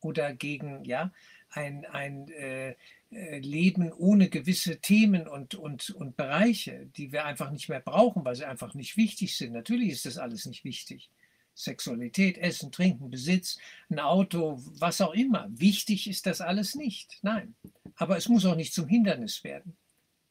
oder 0.01 0.33
gegen 0.33 0.85
ja, 0.85 1.13
ein, 1.51 1.85
ein 1.87 2.29
äh, 2.29 2.77
äh 3.11 3.39
Leben 3.41 3.93
ohne 3.93 4.31
gewisse 4.31 4.81
Themen 4.81 5.27
und, 5.27 5.55
und, 5.55 5.91
und 5.91 6.17
Bereiche, 6.17 6.87
die 6.97 7.13
wir 7.13 7.25
einfach 7.25 7.51
nicht 7.51 7.69
mehr 7.69 7.81
brauchen, 7.81 8.25
weil 8.25 8.37
sie 8.37 8.47
einfach 8.47 8.75
nicht 8.75 8.97
wichtig 8.97 9.37
sind. 9.37 9.53
Natürlich 9.53 9.91
ist 9.91 10.07
das 10.07 10.17
alles 10.17 10.47
nicht 10.47 10.65
wichtig. 10.65 11.11
Sexualität, 11.55 12.39
Essen, 12.39 12.73
Trinken, 12.73 13.11
Besitz, 13.11 13.59
ein 13.91 13.99
Auto, 13.99 14.63
was 14.79 15.03
auch 15.03 15.13
immer. 15.13 15.49
Wichtig 15.51 16.09
ist 16.09 16.25
das 16.25 16.41
alles 16.41 16.75
nicht. 16.75 17.19
Nein. 17.21 17.55
Aber 17.97 18.17
es 18.17 18.29
muss 18.29 18.47
auch 18.47 18.57
nicht 18.57 18.73
zum 18.73 18.89
Hindernis 18.89 19.45
werden. 19.45 19.77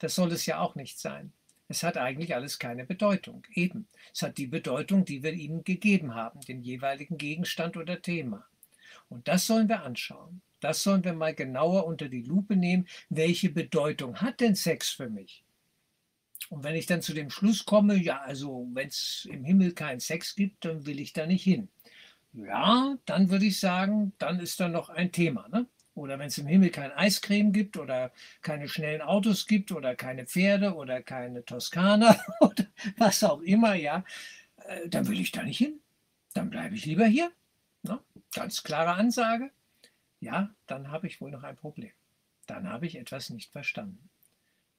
Das 0.01 0.15
soll 0.15 0.31
es 0.31 0.48
ja 0.48 0.60
auch 0.60 0.74
nicht 0.74 0.98
sein. 0.98 1.31
Es 1.67 1.84
hat 1.84 1.96
eigentlich 1.96 2.34
alles 2.34 2.58
keine 2.58 2.86
Bedeutung. 2.86 3.46
Eben. 3.53 3.88
Es 4.12 4.24
hat 4.24 4.39
die 4.39 4.48
Bedeutung, 4.48 5.05
die 5.05 5.22
wir 5.22 5.31
ihnen 5.31 5.63
gegeben 5.63 6.15
haben, 6.15 6.41
den 6.41 6.63
jeweiligen 6.63 7.20
Gegenstand 7.20 7.77
oder 7.77 8.01
Thema. 8.01 8.43
Und 9.10 9.27
das 9.27 9.46
sollen 9.46 9.70
wir 9.70 9.84
anschauen. 9.84 10.41
Das 10.60 10.81
sollen 10.81 11.03
wir 11.03 11.13
mal 11.13 11.36
genauer 11.36 11.86
unter 11.86 12.10
die 12.10 12.24
Lupe 12.24 12.55
nehmen. 12.55 12.88
Welche 13.10 13.51
Bedeutung 13.51 14.20
hat 14.22 14.39
denn 14.39 14.55
Sex 14.55 14.89
für 14.89 15.08
mich? 15.08 15.43
Und 16.50 16.63
wenn 16.63 16.75
ich 16.75 16.88
dann 16.88 17.03
zu 17.03 17.13
dem 17.13 17.29
Schluss 17.29 17.63
komme, 17.63 17.96
ja, 17.96 18.22
also 18.22 18.67
wenn 18.74 18.88
es 18.88 19.27
im 19.31 19.43
Himmel 19.43 19.74
keinen 19.74 20.00
Sex 20.00 20.36
gibt, 20.36 20.65
dann 20.65 20.88
will 20.88 21.00
ich 21.00 21.13
da 21.13 21.27
nicht 21.27 21.43
hin. 21.43 21.70
Ja, 22.34 22.98
dann 23.05 23.29
würde 23.29 23.46
ich 23.46 23.60
sagen, 23.60 24.13
dann 24.17 24.39
ist 24.39 24.60
da 24.60 24.67
noch 24.67 24.89
ein 24.89 25.12
Thema. 25.12 25.48
Ne? 25.50 25.67
Oder 25.93 26.19
wenn 26.19 26.27
es 26.27 26.38
im 26.38 26.48
Himmel 26.48 26.69
kein 26.69 26.91
Eiscreme 26.91 27.51
gibt 27.51 27.77
oder 27.77 28.12
keine 28.41 28.69
schnellen 28.69 29.01
Autos 29.01 29.45
gibt 29.45 29.71
oder 29.71 29.95
keine 29.95 30.25
Pferde 30.25 30.74
oder 30.75 31.01
keine 31.01 31.43
Toskana 31.43 32.17
oder 32.39 32.65
was 32.98 33.24
auch 33.24 33.41
immer, 33.41 33.75
ja, 33.75 34.03
äh, 34.65 34.88
dann 34.88 35.07
will 35.07 35.19
ich 35.19 35.31
da 35.31 35.43
nicht 35.43 35.57
hin. 35.57 35.79
Dann 36.33 36.50
bleibe 36.50 36.75
ich 36.75 36.86
lieber 36.86 37.05
hier. 37.05 37.31
Ne? 37.83 38.00
Ganz 38.33 38.63
klare 38.63 38.93
Ansage. 38.93 39.51
Ja, 40.21 40.53
dann 40.67 40.91
habe 40.91 41.07
ich 41.07 41.19
wohl 41.19 41.31
noch 41.31 41.43
ein 41.43 41.57
Problem. 41.57 41.91
Dann 42.48 42.69
habe 42.69 42.86
ich 42.86 42.95
etwas 42.95 43.29
nicht 43.29 43.51
verstanden. 43.51 44.10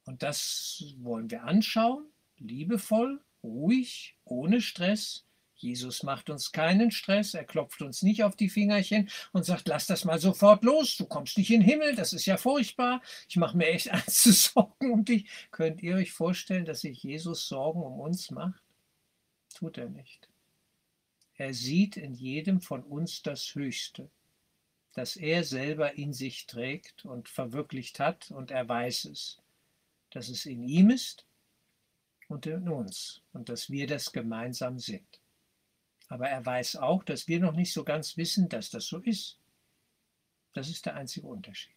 Und 0.04 0.22
das 0.22 0.94
wollen 0.98 1.30
wir 1.30 1.44
anschauen, 1.44 2.06
liebevoll, 2.38 3.20
ruhig, 3.42 4.16
ohne 4.24 4.60
Stress. 4.60 5.24
Jesus 5.54 6.02
macht 6.02 6.30
uns 6.30 6.50
keinen 6.50 6.90
Stress, 6.90 7.34
er 7.34 7.44
klopft 7.44 7.82
uns 7.82 8.02
nicht 8.02 8.24
auf 8.24 8.34
die 8.34 8.48
Fingerchen 8.48 9.08
und 9.32 9.44
sagt, 9.44 9.68
lass 9.68 9.86
das 9.86 10.04
mal 10.04 10.18
sofort 10.18 10.64
los, 10.64 10.96
du 10.96 11.06
kommst 11.06 11.38
nicht 11.38 11.50
in 11.50 11.60
den 11.60 11.68
Himmel, 11.68 11.94
das 11.94 12.12
ist 12.12 12.26
ja 12.26 12.36
furchtbar, 12.36 13.00
ich 13.28 13.36
mache 13.36 13.56
mir 13.56 13.68
echt 13.68 13.86
ernste 13.88 14.32
Sorgen 14.32 14.92
um 14.92 15.04
dich. 15.04 15.28
Könnt 15.50 15.82
ihr 15.82 15.96
euch 15.96 16.12
vorstellen, 16.12 16.64
dass 16.64 16.80
sich 16.80 17.02
Jesus 17.02 17.46
Sorgen 17.46 17.82
um 17.82 18.00
uns 18.00 18.30
macht? 18.30 18.62
Tut 19.54 19.78
er 19.78 19.88
nicht. 19.88 20.28
Er 21.36 21.54
sieht 21.54 21.96
in 21.96 22.14
jedem 22.14 22.60
von 22.60 22.82
uns 22.82 23.22
das 23.22 23.54
Höchste, 23.54 24.10
das 24.94 25.16
er 25.16 25.44
selber 25.44 25.94
in 25.94 26.12
sich 26.12 26.46
trägt 26.46 27.04
und 27.04 27.28
verwirklicht 27.28 28.00
hat 28.00 28.30
und 28.30 28.50
er 28.50 28.68
weiß 28.68 29.06
es 29.06 29.42
dass 30.12 30.28
es 30.28 30.46
in 30.46 30.62
ihm 30.62 30.90
ist 30.90 31.26
und 32.28 32.46
in 32.46 32.68
uns 32.68 33.22
und 33.32 33.48
dass 33.48 33.70
wir 33.70 33.86
das 33.86 34.12
gemeinsam 34.12 34.78
sind. 34.78 35.21
Aber 36.12 36.28
er 36.28 36.44
weiß 36.44 36.76
auch, 36.76 37.04
dass 37.04 37.26
wir 37.26 37.40
noch 37.40 37.54
nicht 37.54 37.72
so 37.72 37.84
ganz 37.84 38.18
wissen, 38.18 38.50
dass 38.50 38.68
das 38.68 38.84
so 38.84 38.98
ist. 38.98 39.38
Das 40.52 40.68
ist 40.68 40.84
der 40.84 40.94
einzige 40.94 41.26
Unterschied. 41.26 41.72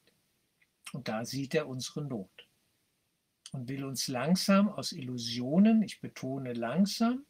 Und 0.92 1.08
da 1.08 1.24
sieht 1.24 1.56
er 1.56 1.70
unsere 1.70 2.04
Not 2.04 2.46
und 3.54 3.70
will 3.70 3.86
uns 3.86 4.10
langsam 4.10 4.68
aus 4.68 4.92
Illusionen, 4.92 5.82
ich 5.84 6.02
betone 6.02 6.52
langsam, 6.52 7.26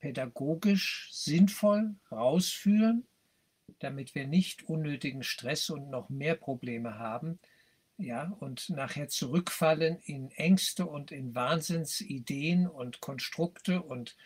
pädagogisch 0.00 1.08
sinnvoll 1.12 1.94
rausführen, 2.10 3.06
damit 3.78 4.16
wir 4.16 4.26
nicht 4.26 4.64
unnötigen 4.64 5.22
Stress 5.22 5.70
und 5.70 5.88
noch 5.88 6.08
mehr 6.08 6.34
Probleme 6.34 6.98
haben, 6.98 7.38
ja, 7.96 8.36
und 8.40 8.70
nachher 8.70 9.06
zurückfallen 9.06 10.00
in 10.00 10.32
Ängste 10.32 10.84
und 10.84 11.12
in 11.12 11.36
Wahnsinnsideen 11.36 12.66
und 12.66 13.00
Konstrukte 13.00 13.80
und, 13.80 14.16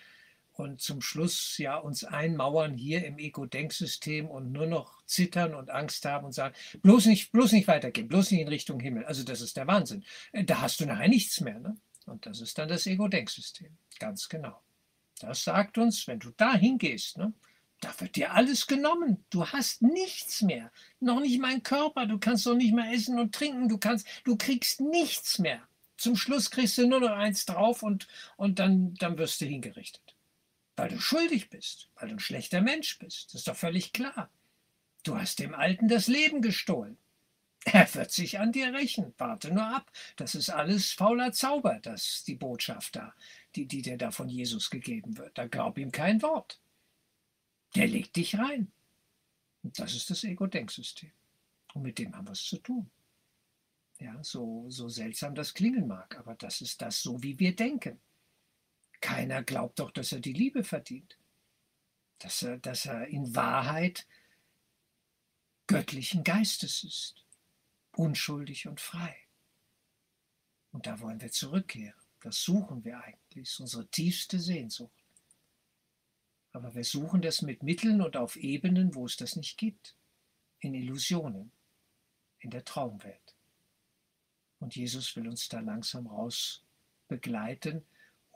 und 0.59 0.81
zum 0.81 1.01
Schluss 1.01 1.57
ja 1.59 1.77
uns 1.77 2.03
einmauern 2.03 2.77
hier 2.77 3.05
im 3.05 3.19
Ego-Denksystem 3.19 4.29
und 4.29 4.51
nur 4.51 4.67
noch 4.67 5.05
zittern 5.05 5.55
und 5.55 5.71
Angst 5.71 6.05
haben 6.05 6.27
und 6.27 6.33
sagen, 6.33 6.55
bloß 6.83 7.07
nicht, 7.07 7.31
bloß 7.31 7.53
nicht 7.53 7.69
weitergehen, 7.69 8.09
bloß 8.09 8.33
nicht 8.33 8.41
in 8.41 8.49
Richtung 8.49 8.81
Himmel. 8.81 9.05
Also 9.05 9.23
das 9.23 9.41
ist 9.41 9.57
der 9.57 9.69
Wahnsinn. 9.69 10.05
Äh, 10.33 10.45
da 10.45 10.61
hast 10.61 10.81
du 10.81 10.87
nachher 10.87 11.09
nichts 11.09 11.41
mehr. 11.41 11.61
Ne? 11.61 11.77
Und 12.07 12.27
das 12.27 12.41
ist 12.41 12.59
dann 12.59 12.69
das 12.69 12.87
Ego-Denksystem. 12.87 13.77
Ganz 14.01 14.29
genau. 14.29 14.61
Das 15.21 15.45
sagt 15.45 15.79
uns, 15.79 16.07
wenn 16.09 16.19
du 16.19 16.31
da 16.37 16.55
hingehst, 16.55 17.19
ne, 17.19 17.33
da 17.81 17.95
wird 18.01 18.17
dir 18.17 18.33
alles 18.33 18.67
genommen. 18.67 19.25
Du 19.31 19.47
hast 19.47 19.83
nichts 19.83 20.43
mehr. 20.43 20.73
Noch 20.99 21.21
nicht 21.21 21.41
mein 21.41 21.63
Körper. 21.63 22.07
Du 22.07 22.19
kannst 22.19 22.47
doch 22.47 22.57
nicht 22.57 22.75
mehr 22.75 22.93
essen 22.93 23.19
und 23.19 23.33
trinken. 23.33 23.69
Du 23.69 23.79
kannst, 23.79 24.07
du 24.25 24.37
kriegst 24.37 24.81
nichts 24.81 25.39
mehr. 25.39 25.61
Zum 25.97 26.17
Schluss 26.17 26.51
kriegst 26.51 26.79
du 26.79 26.89
nur 26.89 27.01
noch 27.01 27.11
eins 27.11 27.47
drauf 27.47 27.83
und, 27.83 28.09
und 28.37 28.59
dann, 28.59 28.95
dann 28.95 29.19
wirst 29.19 29.41
du 29.41 29.47
hingerichtet. 29.47 30.08
Weil 30.79 30.91
du 30.91 31.01
schuldig 31.01 31.51
bist, 31.51 31.91
weil 31.97 32.09
du 32.09 32.15
ein 32.15 32.21
schlechter 32.21 32.61
Mensch 32.61 33.01
bist. 33.01 33.27
Das 33.27 33.41
ist 33.41 33.49
doch 33.49 33.57
völlig 33.57 33.93
klar. 33.93 34.31
Du 35.03 35.19
hast 35.19 35.41
dem 35.41 35.53
Alten 35.53 35.89
das 35.89 36.07
Leben 36.07 36.41
gestohlen. 36.41 36.97
Er 37.65 37.93
wird 37.97 38.13
sich 38.13 38.39
an 38.39 38.53
dir 38.53 38.73
rächen. 38.73 39.13
Warte 39.19 39.53
nur 39.53 39.67
ab. 39.67 39.91
Das 40.15 40.37
ist 40.37 40.51
alles 40.51 40.93
fauler 40.93 41.33
Zauber, 41.33 41.81
das 41.83 42.23
die 42.23 42.37
Botschaft 42.37 42.95
da, 42.95 43.13
die, 43.57 43.67
die 43.67 43.83
dir 43.83 43.99
da 43.99 44.13
von 44.13 44.29
Jesus 44.29 44.71
gegeben 44.71 45.19
wird. 45.19 45.37
Da 45.37 45.49
glaub 45.49 45.79
ihm 45.79 45.91
kein 45.91 46.23
Wort. 46.23 46.61
Der 47.75 47.89
legt 47.89 48.15
dich 48.15 48.39
rein. 48.39 48.71
Und 49.65 49.77
das 49.81 49.97
ist 49.97 50.09
das 50.11 50.23
Ego-Denksystem. 50.23 51.11
Und 51.75 51.83
mit 51.83 51.99
dem 51.99 52.15
haben 52.15 52.29
wir 52.29 52.33
es 52.33 52.45
zu 52.45 52.57
tun. 52.59 52.89
Ja, 53.99 54.23
so, 54.23 54.67
so 54.69 54.89
seltsam 54.89 55.35
das 55.35 55.55
klingen 55.55 55.89
mag, 55.89 56.17
aber 56.17 56.37
das 56.37 56.61
ist 56.61 56.81
das 56.81 57.03
so, 57.03 57.21
wie 57.21 57.37
wir 57.41 57.57
denken. 57.57 58.01
Keiner 59.01 59.43
glaubt 59.43 59.79
doch, 59.79 59.91
dass 59.91 60.13
er 60.13 60.21
die 60.21 60.33
Liebe 60.33 60.65
verdient. 60.65 61.19
Dass 62.19 62.43
er, 62.43 62.59
dass 62.59 62.87
er 62.87 63.07
in 63.07 63.35
Wahrheit 63.35 64.07
göttlichen 65.67 66.25
Geistes 66.25 66.83
ist. 66.83 67.25
Unschuldig 67.93 68.67
und 68.67 68.81
frei. 68.81 69.17
Und 70.73 70.87
da 70.87 71.01
wollen 71.01 71.21
wir 71.21 71.31
zurückkehren. 71.31 71.95
Das 72.21 72.43
suchen 72.43 72.85
wir 72.85 73.03
eigentlich. 73.03 73.45
Das 73.45 73.53
ist 73.53 73.61
unsere 73.61 73.87
tiefste 73.89 74.41
Sehnsucht. 74.41 74.93
Aber 76.53 76.75
wir 76.75 76.85
suchen 76.85 77.23
das 77.23 77.43
mit 77.43 77.63
Mitteln 77.63 78.03
und 78.03 78.17
auf 78.17 78.37
Ebenen, 78.37 78.95
wo 78.95 79.07
es 79.07 79.17
das 79.17 79.37
nicht 79.37 79.57
gibt. 79.59 79.97
In 80.61 80.75
Illusionen, 80.75 81.53
in 82.41 82.51
der 82.51 82.65
Traumwelt. 82.65 83.37
Und 84.59 84.75
Jesus 84.75 85.15
will 85.15 85.29
uns 85.29 85.49
da 85.49 85.61
langsam 85.61 86.09
raus 86.09 86.65
begleiten 87.07 87.87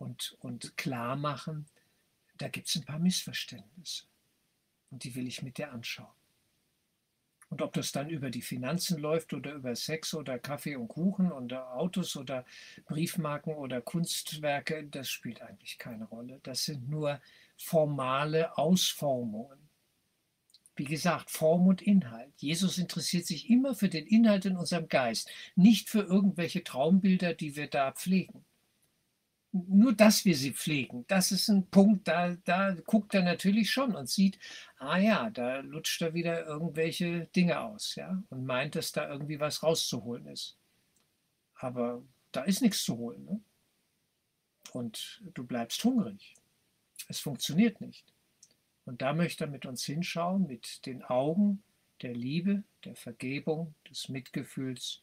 und, 0.02 0.36
und 0.40 0.76
klar 0.76 1.14
machen, 1.16 1.66
da 2.36 2.48
gibt 2.48 2.68
es 2.68 2.76
ein 2.76 2.84
paar 2.84 2.98
Missverständnisse. 2.98 4.04
Und 4.90 5.04
die 5.04 5.14
will 5.14 5.28
ich 5.28 5.42
mit 5.42 5.58
dir 5.58 5.70
anschauen. 5.72 6.12
Und 7.48 7.62
ob 7.62 7.72
das 7.74 7.92
dann 7.92 8.10
über 8.10 8.30
die 8.30 8.42
Finanzen 8.42 8.98
läuft 8.98 9.32
oder 9.32 9.52
über 9.52 9.76
Sex 9.76 10.14
oder 10.14 10.38
Kaffee 10.38 10.74
und 10.74 10.88
Kuchen 10.88 11.30
oder 11.30 11.74
Autos 11.74 12.16
oder 12.16 12.44
Briefmarken 12.86 13.54
oder 13.54 13.80
Kunstwerke, 13.80 14.84
das 14.84 15.08
spielt 15.08 15.40
eigentlich 15.42 15.78
keine 15.78 16.06
Rolle. 16.06 16.40
Das 16.42 16.64
sind 16.64 16.88
nur 16.88 17.20
formale 17.56 18.56
Ausformungen. 18.58 19.68
Wie 20.74 20.84
gesagt, 20.84 21.30
Form 21.30 21.66
und 21.66 21.82
Inhalt. 21.82 22.32
Jesus 22.38 22.78
interessiert 22.78 23.26
sich 23.26 23.50
immer 23.50 23.74
für 23.74 23.90
den 23.90 24.06
Inhalt 24.06 24.46
in 24.46 24.56
unserem 24.56 24.88
Geist, 24.88 25.30
nicht 25.54 25.90
für 25.90 26.00
irgendwelche 26.00 26.64
Traumbilder, 26.64 27.34
die 27.34 27.54
wir 27.54 27.68
da 27.68 27.92
pflegen 27.92 28.46
nur 29.52 29.92
dass 29.94 30.24
wir 30.24 30.34
sie 30.34 30.52
pflegen, 30.52 31.04
das 31.08 31.30
ist 31.30 31.48
ein 31.48 31.68
Punkt, 31.68 32.08
da, 32.08 32.36
da 32.44 32.74
guckt 32.86 33.14
er 33.14 33.22
natürlich 33.22 33.70
schon 33.70 33.94
und 33.94 34.08
sieht, 34.08 34.38
ah 34.78 34.96
ja, 34.96 35.30
da 35.30 35.60
lutscht 35.60 36.00
er 36.02 36.14
wieder 36.14 36.46
irgendwelche 36.46 37.26
Dinge 37.36 37.60
aus, 37.60 37.94
ja, 37.94 38.22
und 38.30 38.46
meint, 38.46 38.74
dass 38.74 38.92
da 38.92 39.08
irgendwie 39.10 39.40
was 39.40 39.62
rauszuholen 39.62 40.26
ist. 40.26 40.58
Aber 41.54 42.02
da 42.32 42.42
ist 42.42 42.62
nichts 42.62 42.82
zu 42.82 42.96
holen, 42.96 43.24
ne? 43.24 43.40
Und 44.72 45.22
du 45.34 45.44
bleibst 45.44 45.84
hungrig. 45.84 46.34
Es 47.08 47.20
funktioniert 47.20 47.80
nicht. 47.80 48.06
Und 48.84 49.02
da 49.02 49.12
möchte 49.12 49.44
er 49.44 49.50
mit 49.50 49.66
uns 49.66 49.84
hinschauen, 49.84 50.46
mit 50.46 50.86
den 50.86 51.02
Augen 51.04 51.62
der 52.00 52.14
Liebe, 52.14 52.64
der 52.84 52.96
Vergebung, 52.96 53.74
des 53.88 54.08
Mitgefühls. 54.08 55.02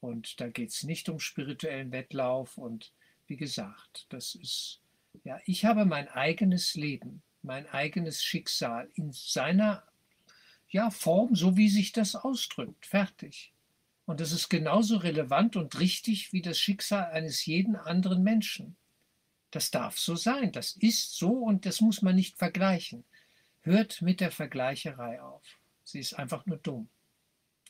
Und 0.00 0.40
da 0.40 0.48
geht 0.48 0.70
es 0.70 0.82
nicht 0.84 1.08
um 1.08 1.20
spirituellen 1.20 1.92
Wettlauf 1.92 2.56
und 2.56 2.92
wie 3.26 3.36
gesagt, 3.36 4.06
das 4.10 4.34
ist, 4.34 4.80
ja, 5.24 5.40
ich 5.46 5.64
habe 5.64 5.84
mein 5.84 6.08
eigenes 6.08 6.74
Leben, 6.74 7.22
mein 7.42 7.68
eigenes 7.68 8.22
Schicksal 8.22 8.90
in 8.94 9.12
seiner 9.12 9.84
ja, 10.68 10.90
Form, 10.90 11.34
so 11.34 11.56
wie 11.56 11.68
sich 11.68 11.92
das 11.92 12.14
ausdrückt. 12.14 12.86
Fertig. 12.86 13.52
Und 14.06 14.20
das 14.20 14.32
ist 14.32 14.48
genauso 14.48 14.98
relevant 14.98 15.56
und 15.56 15.78
richtig 15.78 16.32
wie 16.32 16.42
das 16.42 16.58
Schicksal 16.58 17.10
eines 17.12 17.46
jeden 17.46 17.76
anderen 17.76 18.22
Menschen. 18.22 18.76
Das 19.50 19.70
darf 19.70 19.98
so 19.98 20.16
sein, 20.16 20.52
das 20.52 20.72
ist 20.72 21.16
so 21.16 21.30
und 21.30 21.64
das 21.64 21.80
muss 21.80 22.02
man 22.02 22.16
nicht 22.16 22.36
vergleichen. 22.36 23.04
Hört 23.60 24.02
mit 24.02 24.20
der 24.20 24.30
Vergleicherei 24.30 25.22
auf. 25.22 25.60
Sie 25.84 26.00
ist 26.00 26.14
einfach 26.14 26.44
nur 26.44 26.58
dumm. 26.58 26.88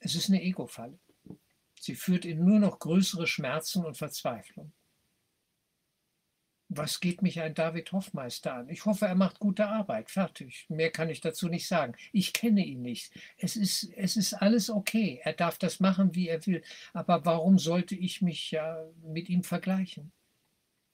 Es 0.00 0.14
ist 0.14 0.28
eine 0.28 0.42
Ego-Falle. 0.42 0.98
Sie 1.78 1.94
führt 1.94 2.24
in 2.24 2.44
nur 2.44 2.58
noch 2.58 2.78
größere 2.78 3.26
Schmerzen 3.26 3.84
und 3.84 3.96
Verzweiflung 3.96 4.72
was 6.68 7.00
geht 7.00 7.22
mich 7.22 7.40
ein 7.40 7.54
David 7.54 7.92
Hoffmeister 7.92 8.54
an? 8.54 8.68
Ich 8.68 8.84
hoffe, 8.84 9.06
er 9.06 9.14
macht 9.14 9.38
gute 9.38 9.66
Arbeit. 9.66 10.10
Fertig. 10.10 10.66
Mehr 10.68 10.90
kann 10.90 11.10
ich 11.10 11.20
dazu 11.20 11.48
nicht 11.48 11.68
sagen. 11.68 11.94
Ich 12.12 12.32
kenne 12.32 12.64
ihn 12.64 12.82
nicht. 12.82 13.12
Es 13.36 13.56
ist, 13.56 13.84
es 13.96 14.16
ist 14.16 14.34
alles 14.34 14.70
okay. 14.70 15.20
Er 15.22 15.34
darf 15.34 15.58
das 15.58 15.80
machen, 15.80 16.14
wie 16.14 16.28
er 16.28 16.44
will. 16.46 16.62
Aber 16.92 17.24
warum 17.24 17.58
sollte 17.58 17.94
ich 17.94 18.22
mich 18.22 18.50
ja 18.50 18.82
mit 19.02 19.28
ihm 19.28 19.44
vergleichen? 19.44 20.12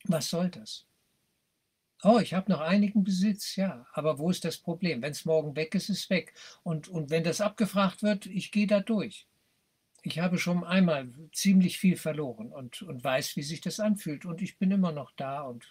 Was 0.05 0.29
soll 0.31 0.51
das? 0.51 0.87
Oh, 2.03 2.19
ich 2.19 2.33
habe 2.35 2.51
noch 2.51 2.61
einigen 2.61 3.05
Besitz, 3.05 3.57
ja. 3.57 3.87
Aber 3.93 4.19
wo 4.19 4.31
ist 4.31 4.45
das 4.45 4.57
Problem? 4.57 5.03
Wenn 5.03 5.13
es 5.13 5.25
morgen 5.25 5.55
weg 5.55 5.75
ist, 5.75 5.91
ist 5.91 6.05
es 6.05 6.11
weg. 6.11 6.33
Und, 6.63 6.89
und 6.89 7.11
wenn 7.11 7.25
das 7.25 7.41
abgefragt 7.41 8.03
wird, 8.03 8.27
ich 8.27 8.51
gehe 8.53 8.67
da 8.67 8.81
durch 8.81 9.30
ich 10.03 10.19
habe 10.19 10.39
schon 10.39 10.65
einmal 10.65 11.09
ziemlich 11.33 11.79
viel 11.79 11.97
verloren 11.97 12.53
und, 12.53 12.83
und 12.83 13.05
weiß, 13.05 13.37
wie 13.37 13.43
sich 13.43 13.61
das 13.61 13.81
anfühlt. 13.81 14.25
Und 14.25 14.41
ich 14.43 14.59
bin 14.59 14.71
immer 14.71 14.93
noch 14.93 15.13
da 15.13 15.43
und, 15.43 15.67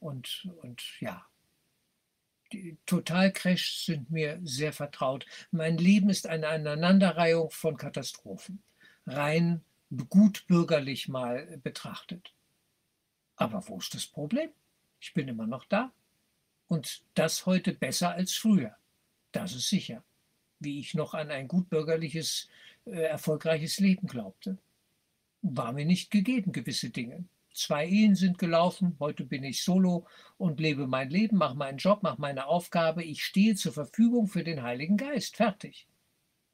und, 0.00 0.48
und 0.62 0.82
ja. 1.00 1.26
Die 2.52 2.76
Totalcrashs 2.84 3.86
sind 3.86 4.10
mir 4.10 4.38
sehr 4.42 4.74
vertraut. 4.74 5.24
Mein 5.50 5.78
Leben 5.78 6.10
ist 6.10 6.26
eine 6.26 6.48
Aneinanderreihung 6.48 7.50
von 7.50 7.78
Katastrophen. 7.78 8.62
Rein 9.06 9.64
gut 10.10 10.46
bürgerlich 10.46 11.08
mal 11.08 11.58
betrachtet. 11.62 12.34
Aber 13.36 13.66
wo 13.68 13.78
ist 13.78 13.94
das 13.94 14.06
Problem? 14.06 14.50
Ich 15.00 15.14
bin 15.14 15.28
immer 15.28 15.46
noch 15.46 15.64
da. 15.64 15.92
Und 16.68 17.02
das 17.14 17.46
heute 17.46 17.72
besser 17.72 18.12
als 18.12 18.34
früher. 18.34 18.76
Das 19.32 19.54
ist 19.54 19.68
sicher. 19.68 20.04
Wie 20.58 20.78
ich 20.78 20.94
noch 20.94 21.14
an 21.14 21.30
ein 21.30 21.48
gutbürgerliches 21.48 22.48
erfolgreiches 22.84 23.78
Leben 23.78 24.06
glaubte. 24.06 24.58
War 25.42 25.72
mir 25.72 25.84
nicht 25.84 26.10
gegeben, 26.10 26.52
gewisse 26.52 26.90
Dinge. 26.90 27.24
Zwei 27.54 27.86
Ehen 27.86 28.14
sind 28.14 28.38
gelaufen, 28.38 28.96
heute 28.98 29.24
bin 29.24 29.44
ich 29.44 29.62
solo 29.62 30.06
und 30.38 30.58
lebe 30.58 30.86
mein 30.86 31.10
Leben, 31.10 31.36
mache 31.36 31.54
meinen 31.54 31.76
Job, 31.76 32.02
mache 32.02 32.20
meine 32.20 32.46
Aufgabe, 32.46 33.04
ich 33.04 33.24
stehe 33.24 33.54
zur 33.56 33.72
Verfügung 33.72 34.26
für 34.26 34.42
den 34.42 34.62
Heiligen 34.62 34.96
Geist, 34.96 35.36
fertig. 35.36 35.86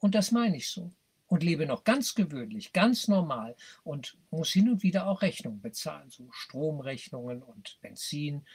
Und 0.00 0.14
das 0.14 0.32
meine 0.32 0.56
ich 0.56 0.68
so. 0.68 0.92
Und 1.28 1.42
lebe 1.42 1.66
noch 1.66 1.84
ganz 1.84 2.14
gewöhnlich, 2.14 2.72
ganz 2.72 3.06
normal 3.06 3.54
und 3.84 4.16
muss 4.30 4.50
hin 4.50 4.70
und 4.70 4.82
wieder 4.82 5.06
auch 5.06 5.22
Rechnungen 5.22 5.60
bezahlen, 5.60 6.10
so 6.10 6.26
Stromrechnungen 6.32 7.42
und 7.42 7.78
Benzin, 7.82 8.46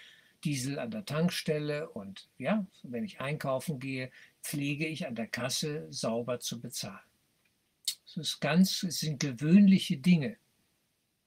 Diesel 0.43 0.79
an 0.79 0.91
der 0.91 1.05
Tankstelle 1.05 1.89
und 1.89 2.27
ja, 2.37 2.65
wenn 2.81 3.05
ich 3.05 3.21
einkaufen 3.21 3.79
gehe, 3.79 4.11
pflege 4.41 4.85
ich 4.87 5.07
an 5.07 5.15
der 5.15 5.27
Kasse 5.27 5.87
sauber 5.91 6.39
zu 6.39 6.59
bezahlen. 6.59 7.12
Es 8.17 8.39
ganz, 8.39 8.83
es 8.83 8.99
sind 8.99 9.19
gewöhnliche 9.19 9.97
Dinge. 9.97 10.37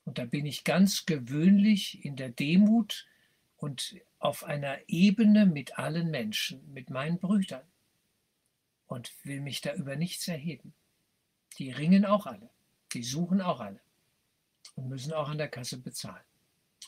Und 0.05 0.19
da 0.19 0.25
bin 0.25 0.47
ich 0.47 0.65
ganz 0.65 1.05
gewöhnlich 1.05 2.05
in 2.05 2.17
der 2.17 2.31
Demut 2.31 3.07
und 3.57 3.97
auf 4.19 4.45
einer 4.45 4.79
Ebene 4.89 5.47
mit 5.47 5.79
allen 5.79 6.11
Menschen, 6.11 6.73
mit 6.73 6.91
meinen 6.91 7.19
Brüdern. 7.19 7.67
Und 8.87 9.13
will 9.25 9.41
mich 9.41 9.61
da 9.61 9.75
über 9.75 9.97
nichts 9.97 10.29
erheben. 10.29 10.75
Die 11.59 11.73
ringen 11.73 12.05
auch 12.05 12.27
alle. 12.27 12.51
Die 12.93 13.03
suchen 13.03 13.41
auch 13.41 13.61
alle. 13.61 13.81
Und 14.77 14.89
müssen 14.89 15.13
auch 15.13 15.29
an 15.29 15.39
der 15.39 15.49
Kasse 15.49 15.79
bezahlen. 15.79 16.25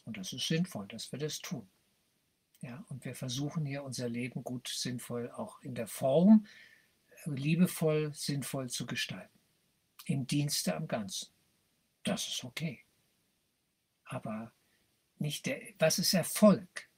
Und 0.04 0.16
das 0.16 0.32
ist 0.32 0.46
sinnvoll, 0.46 0.86
dass 0.86 1.10
wir 1.10 1.18
das 1.18 1.40
tun. 1.40 1.68
Ja, 2.60 2.84
und 2.88 3.04
wir 3.04 3.14
versuchen 3.14 3.66
hier 3.66 3.82
unser 3.82 4.08
Leben 4.08 4.44
gut, 4.44 4.68
sinnvoll, 4.68 5.30
auch 5.30 5.60
in 5.62 5.74
der 5.74 5.86
Form, 5.88 6.46
liebevoll, 7.24 8.12
sinnvoll 8.14 8.70
zu 8.70 8.86
gestalten 8.86 9.37
im 10.08 10.26
Dienste 10.26 10.74
am 10.74 10.88
Ganzen. 10.88 11.28
Das 12.02 12.26
ist 12.28 12.44
okay. 12.44 12.84
Aber 14.04 14.52
nicht 15.18 15.46
der, 15.46 15.60
was 15.78 15.98
ist 15.98 16.14
Erfolg? 16.14 16.88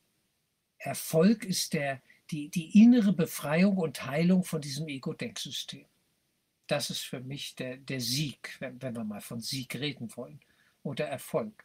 Erfolg 0.78 1.44
ist 1.44 1.72
der, 1.72 2.00
die, 2.30 2.48
die 2.48 2.82
innere 2.82 3.12
Befreiung 3.12 3.76
und 3.76 4.06
Heilung 4.06 4.44
von 4.44 4.60
diesem 4.60 4.88
Ego-Denksystem. 4.88 5.86
Das 6.68 6.90
ist 6.90 7.00
für 7.00 7.20
mich 7.20 7.56
der, 7.56 7.78
der 7.78 8.00
Sieg, 8.00 8.56
wenn, 8.60 8.80
wenn 8.80 8.94
wir 8.94 9.04
mal 9.04 9.20
von 9.20 9.40
Sieg 9.40 9.74
reden 9.74 10.14
wollen. 10.16 10.40
Oder 10.82 11.06
Erfolg. 11.06 11.64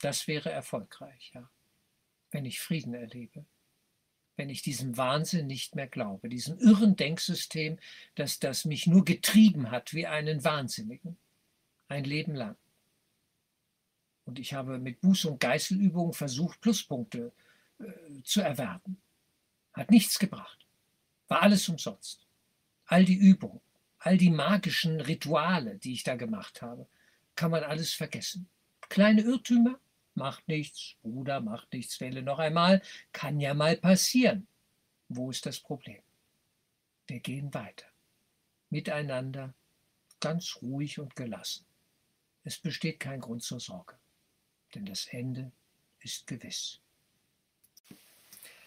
Das 0.00 0.26
wäre 0.26 0.50
erfolgreich, 0.50 1.32
ja. 1.34 1.50
Wenn 2.30 2.46
ich 2.46 2.60
Frieden 2.60 2.94
erlebe 2.94 3.44
wenn 4.38 4.48
ich 4.50 4.62
diesem 4.62 4.96
Wahnsinn 4.96 5.48
nicht 5.48 5.74
mehr 5.74 5.88
glaube, 5.88 6.28
diesem 6.28 6.58
irren 6.60 6.94
Denksystem, 6.94 7.78
das, 8.14 8.38
das 8.38 8.64
mich 8.64 8.86
nur 8.86 9.04
getrieben 9.04 9.72
hat 9.72 9.92
wie 9.92 10.06
einen 10.06 10.44
Wahnsinnigen, 10.44 11.18
ein 11.88 12.04
Leben 12.04 12.36
lang. 12.36 12.56
Und 14.24 14.38
ich 14.38 14.54
habe 14.54 14.78
mit 14.78 15.00
Buß- 15.02 15.26
und 15.26 15.40
Geißelübungen 15.40 16.12
versucht, 16.12 16.60
Pluspunkte 16.60 17.32
äh, 17.80 18.22
zu 18.22 18.40
erwerben. 18.40 19.02
Hat 19.72 19.90
nichts 19.90 20.20
gebracht. 20.20 20.66
War 21.26 21.42
alles 21.42 21.68
umsonst. 21.68 22.24
All 22.86 23.04
die 23.04 23.16
Übungen, 23.16 23.60
all 23.98 24.18
die 24.18 24.30
magischen 24.30 25.00
Rituale, 25.00 25.78
die 25.78 25.94
ich 25.94 26.04
da 26.04 26.14
gemacht 26.14 26.62
habe, 26.62 26.86
kann 27.34 27.50
man 27.50 27.64
alles 27.64 27.92
vergessen. 27.92 28.48
Kleine 28.88 29.22
Irrtümer, 29.22 29.80
Macht 30.18 30.48
nichts, 30.48 30.96
Bruder, 31.02 31.40
macht 31.40 31.72
nichts, 31.72 32.00
wähle 32.00 32.22
noch 32.22 32.40
einmal. 32.40 32.82
Kann 33.12 33.38
ja 33.38 33.54
mal 33.54 33.76
passieren. 33.76 34.48
Wo 35.08 35.30
ist 35.30 35.46
das 35.46 35.60
Problem? 35.60 36.02
Wir 37.06 37.20
gehen 37.20 37.54
weiter. 37.54 37.86
Miteinander, 38.68 39.54
ganz 40.20 40.58
ruhig 40.60 40.98
und 40.98 41.14
gelassen. 41.14 41.64
Es 42.44 42.58
besteht 42.58 42.98
kein 42.98 43.20
Grund 43.20 43.42
zur 43.42 43.60
Sorge, 43.60 43.94
denn 44.74 44.84
das 44.86 45.06
Ende 45.06 45.52
ist 46.00 46.26
gewiss. 46.26 46.80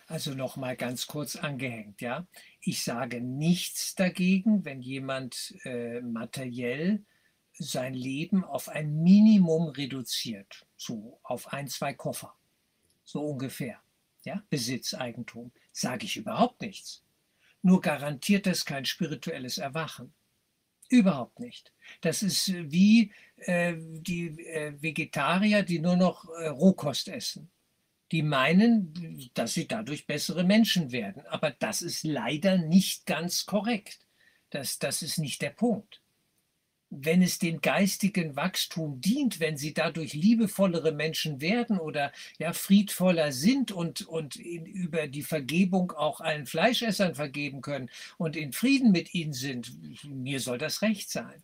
Also 0.07 0.33
noch 0.33 0.55
mal 0.55 0.75
ganz 0.75 1.07
kurz 1.07 1.35
angehängt, 1.35 2.01
ja. 2.01 2.25
Ich 2.61 2.83
sage 2.83 3.21
nichts 3.21 3.95
dagegen, 3.95 4.65
wenn 4.65 4.81
jemand 4.81 5.53
äh, 5.63 6.01
materiell 6.01 7.03
sein 7.61 7.93
Leben 7.93 8.43
auf 8.43 8.69
ein 8.69 9.03
Minimum 9.03 9.69
reduziert, 9.69 10.65
so 10.77 11.19
auf 11.23 11.53
ein, 11.53 11.67
zwei 11.67 11.93
Koffer, 11.93 12.33
so 13.03 13.23
ungefähr. 13.25 13.79
Ja, 14.23 14.43
Besitz, 14.49 14.93
Eigentum, 14.93 15.51
sage 15.71 16.05
ich 16.05 16.17
überhaupt 16.17 16.61
nichts. 16.61 17.03
Nur 17.61 17.81
garantiert 17.81 18.47
es 18.47 18.65
kein 18.65 18.85
spirituelles 18.85 19.57
Erwachen. 19.57 20.13
Überhaupt 20.89 21.39
nicht. 21.39 21.71
Das 22.01 22.21
ist 22.21 22.53
wie 22.71 23.13
äh, 23.37 23.75
die 23.77 24.27
äh, 24.45 24.73
Vegetarier, 24.81 25.63
die 25.63 25.79
nur 25.79 25.95
noch 25.95 26.27
äh, 26.29 26.47
Rohkost 26.47 27.07
essen. 27.07 27.49
die 28.11 28.23
meinen, 28.23 29.29
dass 29.33 29.53
sie 29.53 29.67
dadurch 29.67 30.05
bessere 30.05 30.43
Menschen 30.43 30.91
werden. 30.91 31.25
Aber 31.27 31.51
das 31.51 31.81
ist 31.81 32.03
leider 32.03 32.57
nicht 32.57 33.05
ganz 33.05 33.45
korrekt. 33.45 33.99
Das, 34.49 34.79
das 34.79 35.01
ist 35.01 35.17
nicht 35.17 35.41
der 35.41 35.51
Punkt. 35.51 36.00
Wenn 36.91 37.21
es 37.21 37.39
dem 37.39 37.61
geistigen 37.61 38.35
Wachstum 38.35 39.01
dient, 39.01 39.39
wenn 39.39 39.57
sie 39.57 39.73
dadurch 39.73 40.13
liebevollere 40.13 40.91
Menschen 40.91 41.41
werden 41.41 41.79
oder 41.79 42.11
ja 42.37 42.53
friedvoller 42.53 43.31
sind 43.31 43.71
und, 43.71 44.01
und 44.07 44.35
in, 44.35 44.65
über 44.65 45.07
die 45.07 45.23
Vergebung 45.23 45.91
auch 45.91 46.21
allen 46.21 46.45
Fleischessern 46.45 47.15
vergeben 47.15 47.61
können 47.61 47.89
und 48.17 48.35
in 48.35 48.53
Frieden 48.53 48.91
mit 48.91 49.13
ihnen 49.13 49.33
sind, 49.33 49.71
mir 50.03 50.39
soll 50.39 50.57
das 50.57 50.81
recht 50.81 51.09
sein. 51.09 51.43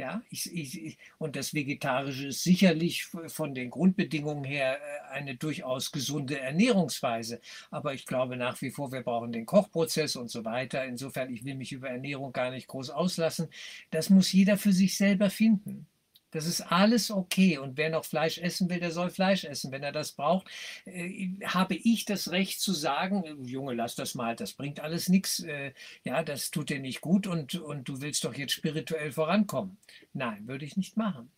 Ja, 0.00 0.22
ich, 0.30 0.50
ich, 0.50 0.96
und 1.18 1.36
das 1.36 1.52
Vegetarische 1.52 2.28
ist 2.28 2.42
sicherlich 2.42 3.04
von 3.04 3.54
den 3.54 3.68
Grundbedingungen 3.68 4.44
her 4.44 4.78
äh, 4.78 5.12
eine 5.12 5.36
durchaus 5.36 5.92
gesunde 5.92 6.40
Ernährungsweise. 6.40 7.38
Aber 7.70 7.92
ich 7.92 8.06
glaube 8.06 8.38
nach 8.38 8.62
wie 8.62 8.70
vor, 8.70 8.92
wir 8.92 9.02
brauchen 9.02 9.30
den 9.30 9.44
Kochprozess 9.44 10.16
und 10.16 10.30
so 10.30 10.46
weiter. 10.46 10.86
Insofern, 10.86 11.30
ich 11.30 11.44
will 11.44 11.54
mich 11.54 11.72
über 11.72 11.90
Ernährung 11.90 12.32
gar 12.32 12.50
nicht 12.50 12.66
groß 12.68 12.88
auslassen. 12.88 13.50
Das 13.90 14.08
muss 14.08 14.32
jeder 14.32 14.56
für 14.56 14.72
sich 14.72 14.96
selber 14.96 15.28
finden. 15.28 15.86
Das 16.30 16.46
ist 16.46 16.60
alles 16.60 17.10
okay. 17.10 17.58
Und 17.58 17.76
wer 17.76 17.90
noch 17.90 18.04
Fleisch 18.04 18.38
essen 18.38 18.70
will, 18.70 18.80
der 18.80 18.92
soll 18.92 19.10
Fleisch 19.10 19.44
essen. 19.44 19.72
Wenn 19.72 19.82
er 19.82 19.92
das 19.92 20.12
braucht, 20.12 20.48
äh, 20.84 21.28
habe 21.44 21.74
ich 21.74 22.04
das 22.04 22.30
Recht 22.30 22.60
zu 22.60 22.72
sagen, 22.72 23.24
äh, 23.24 23.50
Junge, 23.50 23.74
lass 23.74 23.96
das 23.96 24.14
mal, 24.14 24.36
das 24.36 24.52
bringt 24.52 24.80
alles 24.80 25.08
nichts. 25.08 25.40
Äh, 25.40 25.72
ja, 26.04 26.22
das 26.22 26.50
tut 26.50 26.70
dir 26.70 26.78
nicht 26.78 27.00
gut 27.00 27.26
und, 27.26 27.56
und 27.56 27.88
du 27.88 28.00
willst 28.00 28.24
doch 28.24 28.34
jetzt 28.34 28.52
spirituell 28.52 29.12
vorankommen. 29.12 29.78
Nein, 30.12 30.46
würde 30.46 30.64
ich 30.64 30.76
nicht 30.76 30.96
machen. 30.96 31.30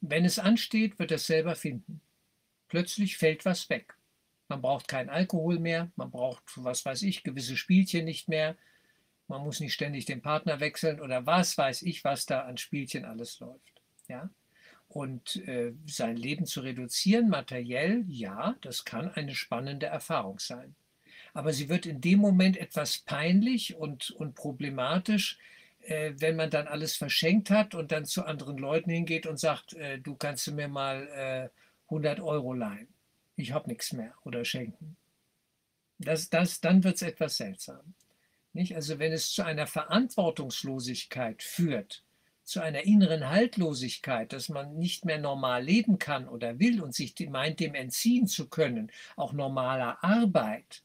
Wenn 0.00 0.24
es 0.24 0.38
ansteht, 0.38 0.98
wird 0.98 1.10
er 1.12 1.16
es 1.16 1.26
selber 1.26 1.54
finden. 1.54 2.00
Plötzlich 2.68 3.16
fällt 3.16 3.44
was 3.44 3.68
weg. 3.70 3.94
Man 4.48 4.62
braucht 4.62 4.88
keinen 4.88 5.10
Alkohol 5.10 5.60
mehr, 5.60 5.92
man 5.94 6.10
braucht, 6.10 6.42
was 6.56 6.84
weiß 6.84 7.02
ich, 7.02 7.22
gewisse 7.22 7.56
Spielchen 7.56 8.04
nicht 8.04 8.28
mehr. 8.28 8.56
Man 9.28 9.42
muss 9.42 9.60
nicht 9.60 9.74
ständig 9.74 10.06
den 10.06 10.22
Partner 10.22 10.58
wechseln 10.58 11.00
oder 11.00 11.24
was 11.24 11.56
weiß 11.56 11.82
ich, 11.82 12.02
was 12.02 12.26
da 12.26 12.40
an 12.40 12.56
Spielchen 12.56 13.04
alles 13.04 13.38
läuft. 13.38 13.79
Ja? 14.10 14.28
Und 14.88 15.36
äh, 15.46 15.72
sein 15.86 16.16
Leben 16.16 16.46
zu 16.46 16.60
reduzieren, 16.60 17.28
materiell, 17.28 18.04
ja, 18.08 18.56
das 18.60 18.84
kann 18.84 19.08
eine 19.08 19.36
spannende 19.36 19.86
Erfahrung 19.86 20.40
sein. 20.40 20.74
Aber 21.32 21.52
sie 21.52 21.68
wird 21.68 21.86
in 21.86 22.00
dem 22.00 22.18
Moment 22.18 22.56
etwas 22.56 22.98
peinlich 22.98 23.76
und, 23.76 24.10
und 24.10 24.34
problematisch, 24.34 25.38
äh, 25.82 26.12
wenn 26.16 26.34
man 26.34 26.50
dann 26.50 26.66
alles 26.66 26.96
verschenkt 26.96 27.50
hat 27.50 27.76
und 27.76 27.92
dann 27.92 28.04
zu 28.04 28.24
anderen 28.24 28.58
Leuten 28.58 28.90
hingeht 28.90 29.26
und 29.26 29.38
sagt, 29.38 29.74
äh, 29.74 30.00
du 30.00 30.16
kannst 30.16 30.50
mir 30.50 30.66
mal 30.66 31.06
äh, 31.08 31.48
100 31.84 32.18
Euro 32.20 32.52
leihen. 32.52 32.88
Ich 33.36 33.52
habe 33.52 33.68
nichts 33.68 33.92
mehr 33.92 34.14
oder 34.24 34.44
schenken. 34.44 34.96
Das, 35.98 36.28
das, 36.30 36.60
dann 36.60 36.82
wird 36.82 36.96
es 36.96 37.02
etwas 37.02 37.36
seltsam. 37.36 37.94
Nicht? 38.52 38.74
Also 38.74 38.98
wenn 38.98 39.12
es 39.12 39.30
zu 39.30 39.44
einer 39.44 39.66
Verantwortungslosigkeit 39.66 41.42
führt, 41.42 42.02
zu 42.50 42.60
einer 42.60 42.82
inneren 42.82 43.30
Haltlosigkeit, 43.30 44.32
dass 44.32 44.48
man 44.48 44.76
nicht 44.76 45.04
mehr 45.04 45.18
normal 45.18 45.62
leben 45.62 46.00
kann 46.00 46.26
oder 46.26 46.58
will 46.58 46.82
und 46.82 46.92
sich 46.96 47.14
meint, 47.30 47.60
dem 47.60 47.76
entziehen 47.76 48.26
zu 48.26 48.48
können, 48.48 48.90
auch 49.14 49.32
normaler 49.32 50.02
Arbeit. 50.02 50.82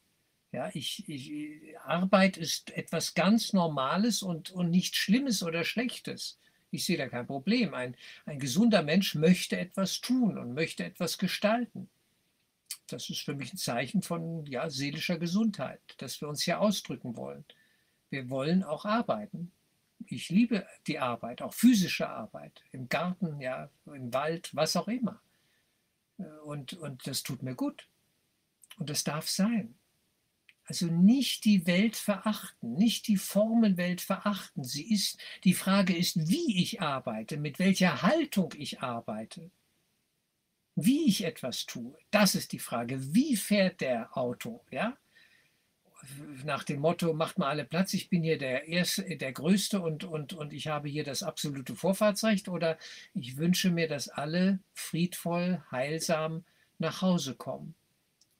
Ja, 0.52 0.70
ich, 0.74 1.08
ich, 1.08 1.76
Arbeit 1.80 2.36
ist 2.36 2.70
etwas 2.70 3.14
ganz 3.14 3.52
Normales 3.52 4.22
und, 4.22 4.52
und 4.52 4.70
nichts 4.70 4.96
Schlimmes 4.96 5.42
oder 5.42 5.64
Schlechtes. 5.64 6.38
Ich 6.70 6.84
sehe 6.84 6.98
da 6.98 7.08
kein 7.08 7.26
Problem. 7.26 7.74
Ein, 7.74 7.96
ein 8.26 8.38
gesunder 8.38 8.84
Mensch 8.84 9.16
möchte 9.16 9.58
etwas 9.58 10.00
tun 10.00 10.38
und 10.38 10.54
möchte 10.54 10.84
etwas 10.84 11.18
gestalten. 11.18 11.88
Das 12.86 13.10
ist 13.10 13.22
für 13.22 13.34
mich 13.34 13.52
ein 13.52 13.58
Zeichen 13.58 14.02
von 14.02 14.46
ja, 14.46 14.70
seelischer 14.70 15.18
Gesundheit, 15.18 15.80
dass 15.98 16.20
wir 16.20 16.28
uns 16.28 16.44
hier 16.44 16.60
ausdrücken 16.60 17.16
wollen. 17.16 17.44
Wir 18.08 18.30
wollen 18.30 18.62
auch 18.62 18.84
arbeiten 18.84 19.50
ich 20.06 20.28
liebe 20.28 20.66
die 20.86 20.98
Arbeit, 20.98 21.42
auch 21.42 21.54
physische 21.54 22.08
Arbeit, 22.08 22.62
im 22.72 22.88
Garten, 22.88 23.40
ja, 23.40 23.70
im 23.86 24.12
Wald, 24.12 24.54
was 24.54 24.76
auch 24.76 24.88
immer. 24.88 25.20
Äh, 26.18 26.24
und, 26.44 26.74
und 26.74 27.06
das 27.06 27.22
tut 27.22 27.42
mir 27.42 27.54
gut. 27.54 27.88
Und 28.78 28.90
das 28.90 29.04
darf 29.04 29.28
sein. 29.28 29.74
Also 30.64 30.86
nicht 30.86 31.44
die 31.44 31.66
Welt 31.66 31.96
verachten, 31.96 32.74
nicht 32.74 33.06
die 33.06 33.16
Formenwelt 33.16 34.00
verachten. 34.00 34.64
Sie 34.64 34.92
ist, 34.92 35.18
die 35.44 35.54
Frage 35.54 35.96
ist, 35.96 36.28
wie 36.28 36.60
ich 36.60 36.82
arbeite, 36.82 37.36
mit 37.36 37.60
welcher 37.60 38.02
Haltung 38.02 38.52
ich 38.56 38.80
arbeite, 38.80 39.50
wie 40.74 41.06
ich 41.06 41.24
etwas 41.24 41.66
tue. 41.66 41.96
Das 42.10 42.34
ist 42.34 42.52
die 42.52 42.58
Frage. 42.58 43.14
Wie 43.14 43.36
fährt 43.36 43.80
der 43.80 44.16
Auto? 44.16 44.64
Ja? 44.70 44.96
Nach 46.44 46.64
dem 46.64 46.80
Motto, 46.80 47.12
macht 47.14 47.38
mal 47.38 47.48
alle 47.48 47.64
Platz, 47.64 47.94
ich 47.94 48.08
bin 48.08 48.22
hier 48.22 48.38
der 48.38 48.68
Erste, 48.68 49.16
der 49.16 49.32
Größte 49.32 49.80
und, 49.80 50.04
und, 50.04 50.32
und 50.34 50.52
ich 50.52 50.68
habe 50.68 50.88
hier 50.88 51.04
das 51.04 51.22
absolute 51.22 51.74
Vorfahrtsrecht 51.74 52.48
oder 52.48 52.78
ich 53.14 53.36
wünsche 53.36 53.70
mir, 53.70 53.88
dass 53.88 54.08
alle 54.08 54.60
friedvoll, 54.74 55.62
heilsam 55.70 56.44
nach 56.78 57.02
Hause 57.02 57.34
kommen 57.34 57.74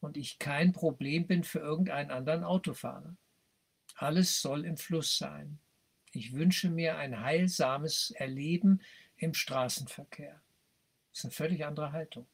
und 0.01 0.16
ich 0.16 0.38
kein 0.38 0.73
Problem 0.73 1.27
bin 1.27 1.45
für 1.45 1.61
irgendeinen 1.61 2.11
anderen 2.11 2.45
Autofahrer. 2.45 3.16
Alles 3.97 4.40
soll 4.40 4.64
im 4.64 4.77
Fluss 4.77 5.16
sein. 5.16 5.59
Ich 6.12 6.35
wünsche 6.35 6.71
mir 6.71 6.97
ein 6.97 7.21
heilsames 7.21 8.11
Erleben 8.12 8.81
im 9.16 9.35
Straßenverkehr. 9.35 10.40
Das 11.11 11.21
ist 11.21 11.25
eine 11.25 11.33
völlig 11.33 11.64
andere 11.64 11.92
Haltung. 11.92 12.27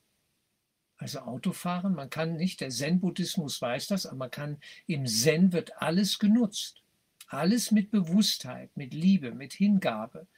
Also 1.02 1.18
Autofahren, 1.18 1.94
man 1.94 2.10
kann 2.10 2.36
nicht, 2.36 2.60
der 2.60 2.70
Zen-Buddhismus 2.70 3.60
weiß 3.60 3.88
das, 3.88 4.06
aber 4.06 4.18
man 4.18 4.30
kann, 4.30 4.60
im 4.86 5.04
Zen 5.04 5.52
wird 5.52 5.82
alles 5.82 6.20
genutzt. 6.20 6.80
Alles 7.26 7.72
mit 7.72 7.90
Bewusstheit, 7.90 8.70
mit 8.76 8.94
Liebe, 8.94 9.32
mit 9.32 9.52
Hingabe, 9.52 10.28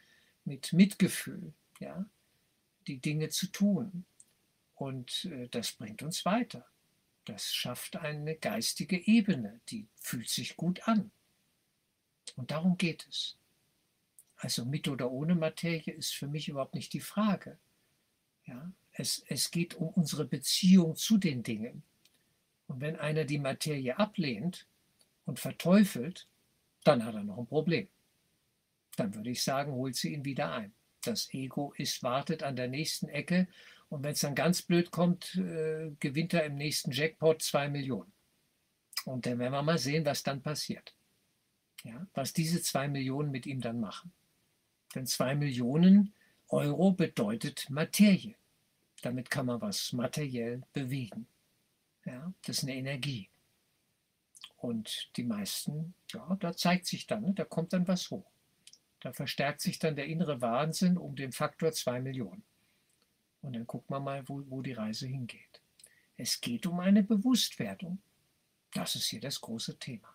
mit 0.46 0.72
Mitgefühl, 0.72 1.52
ja, 1.80 2.06
die 2.86 2.96
Dinge 2.96 3.28
zu 3.28 3.48
tun. 3.48 4.06
Und 4.74 5.26
äh, 5.26 5.48
das 5.50 5.72
bringt 5.72 6.02
uns 6.02 6.24
weiter. 6.24 6.64
Das 7.26 7.52
schafft 7.52 7.96
eine 7.96 8.34
geistige 8.34 8.96
Ebene, 9.06 9.60
die 9.68 9.86
fühlt 9.96 10.30
sich 10.30 10.56
gut 10.56 10.88
an. 10.88 11.10
Und 12.36 12.52
darum 12.52 12.78
geht 12.78 13.06
es. 13.10 13.36
Also 14.36 14.64
mit 14.64 14.88
oder 14.88 15.10
ohne 15.10 15.34
Materie 15.34 15.92
ist 15.92 16.14
für 16.14 16.26
mich 16.26 16.48
überhaupt 16.48 16.74
nicht 16.74 16.94
die 16.94 17.00
Frage. 17.00 17.58
Ja, 18.46 18.72
es, 18.94 19.24
es 19.26 19.50
geht 19.50 19.74
um 19.74 19.88
unsere 19.88 20.24
Beziehung 20.24 20.96
zu 20.96 21.18
den 21.18 21.42
Dingen. 21.42 21.82
Und 22.66 22.80
wenn 22.80 22.96
einer 22.96 23.24
die 23.24 23.38
Materie 23.38 23.98
ablehnt 23.98 24.66
und 25.26 25.38
verteufelt, 25.38 26.28
dann 26.84 27.04
hat 27.04 27.14
er 27.14 27.24
noch 27.24 27.38
ein 27.38 27.46
Problem. 27.46 27.88
Dann 28.96 29.14
würde 29.14 29.30
ich 29.30 29.42
sagen, 29.42 29.72
holt 29.72 29.96
sie 29.96 30.14
ihn 30.14 30.24
wieder 30.24 30.52
ein. 30.52 30.72
Das 31.02 31.32
Ego 31.34 31.74
ist, 31.76 32.02
wartet 32.02 32.42
an 32.42 32.56
der 32.56 32.68
nächsten 32.68 33.08
Ecke 33.08 33.48
und 33.88 34.02
wenn 34.02 34.12
es 34.12 34.20
dann 34.20 34.34
ganz 34.34 34.62
blöd 34.62 34.90
kommt, 34.90 35.34
äh, 35.36 35.90
gewinnt 36.00 36.32
er 36.32 36.44
im 36.44 36.54
nächsten 36.54 36.90
Jackpot 36.90 37.42
zwei 37.42 37.68
Millionen. 37.68 38.12
Und 39.04 39.26
dann 39.26 39.38
werden 39.38 39.52
wir 39.52 39.62
mal 39.62 39.78
sehen, 39.78 40.06
was 40.06 40.22
dann 40.22 40.40
passiert. 40.40 40.94
Ja, 41.82 42.06
was 42.14 42.32
diese 42.32 42.62
zwei 42.62 42.88
Millionen 42.88 43.30
mit 43.30 43.44
ihm 43.44 43.60
dann 43.60 43.78
machen. 43.78 44.12
Denn 44.94 45.06
zwei 45.06 45.34
Millionen 45.34 46.14
Euro 46.48 46.92
bedeutet 46.92 47.68
Materie. 47.68 48.36
Damit 49.04 49.28
kann 49.28 49.44
man 49.44 49.60
was 49.60 49.92
materiell 49.92 50.62
bewegen. 50.72 51.26
Ja, 52.06 52.32
das 52.46 52.58
ist 52.58 52.62
eine 52.62 52.74
Energie. 52.74 53.28
Und 54.56 55.10
die 55.16 55.24
meisten, 55.24 55.92
ja, 56.10 56.34
da 56.40 56.56
zeigt 56.56 56.86
sich 56.86 57.06
dann, 57.06 57.22
ne, 57.22 57.34
da 57.34 57.44
kommt 57.44 57.74
dann 57.74 57.86
was 57.86 58.10
hoch. 58.10 58.30
Da 59.00 59.12
verstärkt 59.12 59.60
sich 59.60 59.78
dann 59.78 59.94
der 59.94 60.06
innere 60.06 60.40
Wahnsinn 60.40 60.96
um 60.96 61.16
den 61.16 61.32
Faktor 61.32 61.72
2 61.72 62.00
Millionen. 62.00 62.44
Und 63.42 63.52
dann 63.52 63.66
guckt 63.66 63.90
man 63.90 64.02
mal, 64.02 64.26
wo, 64.26 64.42
wo 64.48 64.62
die 64.62 64.72
Reise 64.72 65.06
hingeht. 65.06 65.60
Es 66.16 66.40
geht 66.40 66.64
um 66.66 66.80
eine 66.80 67.02
Bewusstwerdung. 67.02 67.98
Das 68.72 68.94
ist 68.94 69.08
hier 69.08 69.20
das 69.20 69.38
große 69.38 69.78
Thema. 69.78 70.13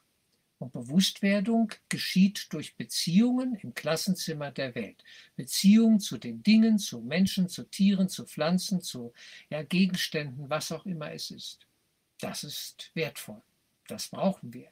Und 0.59 0.73
Bewusstwerdung 0.73 1.71
geschieht 1.87 2.51
durch 2.51 2.75
Beziehungen 2.75 3.55
im 3.55 3.73
Klassenzimmer 3.73 4.51
der 4.51 4.75
Welt. 4.75 5.03
Beziehungen 5.37 6.01
zu 6.01 6.17
den 6.17 6.43
Dingen, 6.43 6.77
zu 6.77 6.99
Menschen, 6.99 7.47
zu 7.47 7.63
Tieren, 7.63 8.09
zu 8.09 8.25
Pflanzen, 8.25 8.81
zu 8.81 9.13
ja, 9.49 9.63
Gegenständen, 9.63 10.49
was 10.49 10.73
auch 10.73 10.85
immer 10.85 11.13
es 11.13 11.31
ist. 11.31 11.65
Das 12.19 12.43
ist 12.43 12.91
wertvoll. 12.93 13.41
Das 13.87 14.09
brauchen 14.09 14.53
wir. 14.53 14.69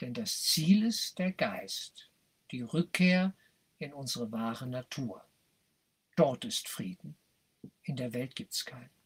Denn 0.00 0.12
das 0.12 0.42
Ziel 0.42 0.84
ist 0.84 1.18
der 1.18 1.32
Geist, 1.32 2.10
die 2.50 2.62
Rückkehr 2.62 3.32
in 3.78 3.92
unsere 3.92 4.30
wahre 4.32 4.66
Natur. 4.66 5.24
Dort 6.16 6.44
ist 6.44 6.68
Frieden. 6.68 7.16
In 7.84 7.94
der 7.94 8.12
Welt 8.12 8.34
gibt 8.34 8.52
es 8.52 8.64
keinen. 8.64 8.97